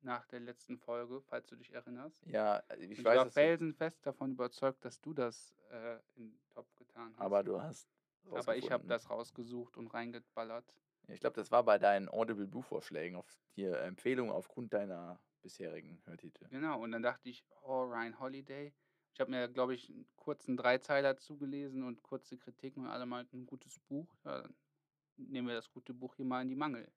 nach 0.00 0.26
der 0.26 0.40
letzten 0.40 0.78
Folge, 0.78 1.22
falls 1.22 1.46
du 1.48 1.56
dich 1.56 1.72
erinnerst. 1.72 2.26
Ja, 2.26 2.58
äh, 2.68 2.76
ich 2.76 2.90
ich 2.90 3.04
weiß, 3.04 3.22
war 3.22 3.24
dass 3.24 3.36
du 3.36 3.48
felsenfest 3.48 4.06
davon 4.06 4.32
überzeugt, 4.32 4.84
dass 4.84 5.00
du 5.00 5.14
das, 5.14 5.54
äh, 5.70 6.00
in 6.14 6.34
'n 6.36 6.42
Topf 6.50 6.74
getan 6.76 7.16
hast. 7.18 7.30
Aber 7.30 7.42
du 7.44 7.60
hast 7.60 7.88
Aber 8.32 8.56
ich 8.56 8.70
habe 8.72 8.84
das 8.88 9.10
rausgesucht 9.10 9.76
und 9.76 9.88
reingeballert. 9.88 10.74
Ich 11.08 11.20
glaube, 11.20 11.36
das 11.36 11.50
war 11.50 11.64
bei 11.64 11.78
deinen 11.78 12.08
Audible-Buchvorschlägen 12.08 13.16
auf 13.16 13.26
die 13.56 13.64
Empfehlung 13.64 14.30
aufgrund 14.30 14.72
deiner 14.74 15.20
bisherigen 15.42 16.02
Hörtitel. 16.06 16.50
Genau, 16.50 16.82
und 16.82 16.92
dann 16.92 17.02
dachte 17.02 17.28
ich: 17.28 17.44
„Oh, 17.62 17.82
Ryan 17.82 18.18
Holiday.“ 18.18 18.72
Ich 19.12 19.20
habe 19.20 19.30
mir, 19.30 19.48
glaube 19.48 19.74
ich, 19.74 19.90
'n 19.90 20.06
kurzen 20.16 20.56
Dreizeiler 20.56 21.16
zugelesen 21.18 21.82
und 21.82 22.02
kurze 22.02 22.38
Kritiken 22.38 22.84
und 22.84 22.90
alle 22.90 23.06
meinten: 23.06 23.44
„Gutes 23.46 23.78
Buch.“ 23.78 24.16
Ja, 24.24 24.42
dann 24.42 24.54
nehmen 25.16 25.48
wir 25.48 25.54
das 25.54 25.70
gute 25.70 25.94
Buch 25.94 26.16
hier 26.16 26.24
mal 26.26 26.42
in 26.42 26.48
die 26.50 26.56
Mangel. 26.56 26.92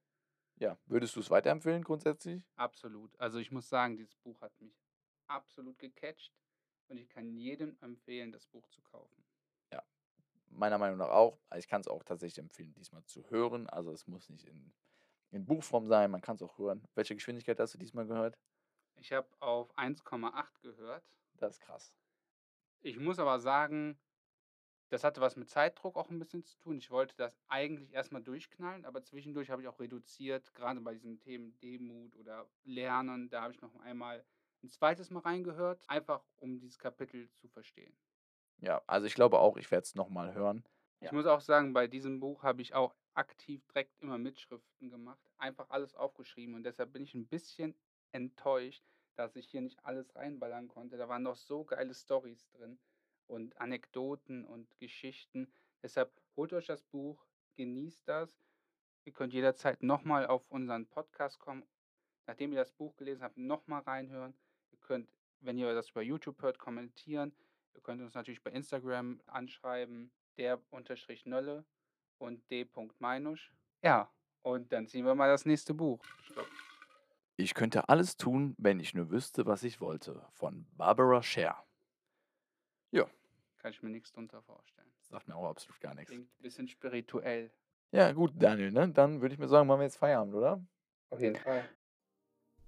Ja, 0.59 0.77
würdest 0.85 1.15
du 1.15 1.19
es 1.21 1.31
weiterempfehlen 1.31 1.83
grundsätzlich? 1.83 2.43
Absolut. 2.55 3.19
Also 3.19 3.39
ich 3.39 3.51
muss 3.51 3.69
sagen, 3.69 3.95
dieses 3.97 4.15
Buch 4.15 4.41
hat 4.41 4.59
mich 4.59 4.83
absolut 5.27 5.79
gecatcht 5.79 6.33
und 6.87 6.97
ich 6.97 7.09
kann 7.09 7.31
jedem 7.31 7.77
empfehlen, 7.81 8.31
das 8.31 8.47
Buch 8.47 8.67
zu 8.67 8.81
kaufen. 8.81 9.26
Meiner 10.49 10.77
Meinung 10.77 10.97
nach 10.97 11.09
auch. 11.09 11.39
Ich 11.55 11.67
kann 11.67 11.81
es 11.81 11.87
auch 11.87 12.03
tatsächlich 12.03 12.39
empfehlen, 12.39 12.73
diesmal 12.73 13.03
zu 13.05 13.29
hören. 13.29 13.67
Also 13.67 13.91
es 13.91 14.07
muss 14.07 14.29
nicht 14.29 14.45
in, 14.45 14.73
in 15.31 15.45
Buchform 15.45 15.87
sein, 15.87 16.11
man 16.11 16.21
kann 16.21 16.35
es 16.35 16.41
auch 16.41 16.57
hören. 16.57 16.87
Welche 16.95 17.15
Geschwindigkeit 17.15 17.59
hast 17.59 17.73
du 17.73 17.77
diesmal 17.77 18.07
gehört? 18.07 18.37
Ich 18.95 19.11
habe 19.13 19.27
auf 19.39 19.77
1,8 19.77 20.61
gehört. 20.61 21.03
Das 21.35 21.55
ist 21.55 21.59
krass. 21.61 21.93
Ich 22.81 22.97
muss 22.97 23.19
aber 23.19 23.39
sagen, 23.39 23.99
das 24.89 25.03
hatte 25.03 25.19
was 25.21 25.35
mit 25.35 25.49
Zeitdruck 25.49 25.97
auch 25.97 26.09
ein 26.09 26.19
bisschen 26.19 26.43
zu 26.43 26.57
tun. 26.57 26.77
Ich 26.77 26.89
wollte 26.89 27.15
das 27.17 27.37
eigentlich 27.47 27.93
erstmal 27.93 28.23
durchknallen, 28.23 28.85
aber 28.85 29.03
zwischendurch 29.03 29.49
habe 29.49 29.61
ich 29.61 29.67
auch 29.67 29.79
reduziert, 29.79 30.53
gerade 30.55 30.79
bei 30.79 30.93
diesen 30.93 31.19
Themen 31.19 31.59
Demut 31.59 32.15
oder 32.15 32.49
Lernen, 32.63 33.29
da 33.29 33.41
habe 33.41 33.53
ich 33.53 33.61
noch 33.61 33.75
einmal 33.81 34.25
ein 34.63 34.69
zweites 34.69 35.09
Mal 35.09 35.19
reingehört, 35.19 35.83
einfach 35.89 36.23
um 36.37 36.59
dieses 36.59 36.79
Kapitel 36.79 37.29
zu 37.33 37.47
verstehen. 37.47 37.95
Ja, 38.59 38.81
also 38.87 39.05
ich 39.07 39.13
glaube 39.13 39.39
auch, 39.39 39.57
ich 39.57 39.69
werde 39.71 39.83
es 39.83 39.95
nochmal 39.95 40.33
hören. 40.33 40.63
Ich 40.99 41.05
Ja. 41.07 41.13
muss 41.13 41.25
auch 41.25 41.41
sagen, 41.41 41.73
bei 41.73 41.87
diesem 41.87 42.19
Buch 42.19 42.43
habe 42.43 42.61
ich 42.61 42.73
auch 42.73 42.95
aktiv 43.13 43.65
direkt 43.67 43.99
immer 43.99 44.17
Mitschriften 44.17 44.89
gemacht, 44.89 45.21
einfach 45.37 45.69
alles 45.69 45.95
aufgeschrieben 45.95 46.55
und 46.55 46.63
deshalb 46.63 46.91
bin 46.91 47.03
ich 47.03 47.13
ein 47.13 47.27
bisschen 47.27 47.75
enttäuscht, 48.11 48.83
dass 49.15 49.35
ich 49.35 49.47
hier 49.49 49.61
nicht 49.61 49.83
alles 49.85 50.15
reinballern 50.15 50.67
konnte. 50.67 50.97
Da 50.97 51.07
waren 51.09 51.23
noch 51.23 51.35
so 51.35 51.65
geile 51.65 51.93
Stories 51.93 52.47
drin 52.49 52.79
und 53.27 53.57
Anekdoten 53.59 54.45
und 54.45 54.77
Geschichten. 54.79 55.51
Deshalb 55.83 56.11
holt 56.35 56.53
euch 56.53 56.65
das 56.67 56.83
Buch, 56.83 57.25
genießt 57.55 58.07
das. 58.07 58.39
Ihr 59.05 59.13
könnt 59.13 59.33
jederzeit 59.33 59.81
nochmal 59.83 60.27
auf 60.27 60.49
unseren 60.51 60.87
Podcast 60.87 61.39
kommen, 61.39 61.65
nachdem 62.27 62.51
ihr 62.51 62.59
das 62.59 62.71
Buch 62.71 62.95
gelesen 62.95 63.23
habt, 63.23 63.37
nochmal 63.37 63.81
reinhören. 63.81 64.35
Ihr 64.71 64.77
könnt, 64.79 65.11
wenn 65.39 65.57
ihr 65.57 65.73
das 65.73 65.89
über 65.91 66.01
YouTube 66.01 66.41
hört, 66.41 66.59
kommentieren. 66.59 67.35
Ihr 67.77 67.83
könnt 67.83 68.01
uns 68.01 68.13
natürlich 68.13 68.43
bei 68.43 68.51
Instagram 68.51 69.21
anschreiben, 69.27 70.11
der 70.37 70.61
unterstrich 70.71 71.25
Nölle 71.25 71.65
und 72.17 72.49
d. 72.51 72.67
Meinusch. 72.99 73.53
Ja, 73.81 74.11
und 74.41 74.73
dann 74.73 74.87
ziehen 74.87 75.05
wir 75.05 75.15
mal 75.15 75.29
das 75.29 75.45
nächste 75.45 75.73
Buch. 75.73 76.03
Stopp. 76.23 76.47
Ich 77.37 77.53
könnte 77.53 77.87
alles 77.87 78.17
tun, 78.17 78.55
wenn 78.57 78.81
ich 78.81 78.93
nur 78.93 79.09
wüsste, 79.09 79.45
was 79.45 79.63
ich 79.63 79.79
wollte. 79.79 80.27
Von 80.33 80.67
Barbara 80.75 81.23
Scher. 81.23 81.63
Kann 83.67 83.73
ich 83.73 83.83
mir 83.83 83.89
nichts 83.89 84.11
drunter 84.11 84.41
vorstellen. 84.43 84.87
Sagt 85.01 85.27
mir 85.27 85.35
auch 85.35 85.49
absolut 85.49 85.79
gar 85.81 85.93
nichts. 85.93 86.09
Klingt 86.09 86.29
ein 86.29 86.41
bisschen 86.41 86.67
spirituell. 86.67 87.51
Ja, 87.91 88.11
gut, 88.13 88.31
Daniel, 88.35 88.71
ne? 88.71 88.89
Dann 88.89 89.19
würde 89.19 89.33
ich 89.33 89.39
mir 89.39 89.47
sagen, 89.47 89.67
machen 89.67 89.79
wir 89.79 89.85
jetzt 89.85 89.97
Feierabend, 89.97 90.35
oder? 90.35 90.65
Auf 91.09 91.19
jeden 91.19 91.35
Fall. 91.35 91.67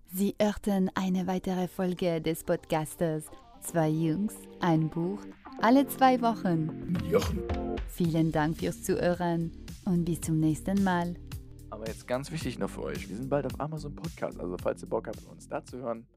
Sie 0.08 0.36
hörten 0.42 0.92
eine 0.96 1.28
weitere 1.28 1.68
Folge 1.68 2.22
des 2.22 2.44
Podcastes 2.44 3.30
Zwei 3.62 3.90
Jungs, 3.90 4.34
ein 4.62 4.90
Buch, 4.90 5.20
alle 5.62 5.88
zwei 5.88 6.22
Wochen. 6.22 6.98
Jochen. 7.10 7.44
Vielen 7.88 8.32
Dank 8.32 8.58
fürs 8.58 8.84
Zuhören 8.84 9.52
und 9.86 10.06
bis 10.06 10.22
zum 10.22 10.40
nächsten 10.40 10.84
Mal. 10.84 11.16
Aber 11.70 11.88
jetzt 11.88 12.08
ganz 12.08 12.32
wichtig 12.32 12.58
noch 12.58 12.70
für 12.70 12.84
euch. 12.84 13.10
Wir 13.10 13.16
sind 13.16 13.30
bald 13.30 13.46
auf 13.46 13.60
Amazon 13.60 13.94
Podcast. 13.96 14.40
Also, 14.40 14.56
falls 14.62 14.82
ihr 14.82 14.90
Bock 14.90 15.08
habt, 15.08 15.24
uns 15.28 15.48
da 15.48 15.64
zu 15.64 15.78
hören, 15.78 16.08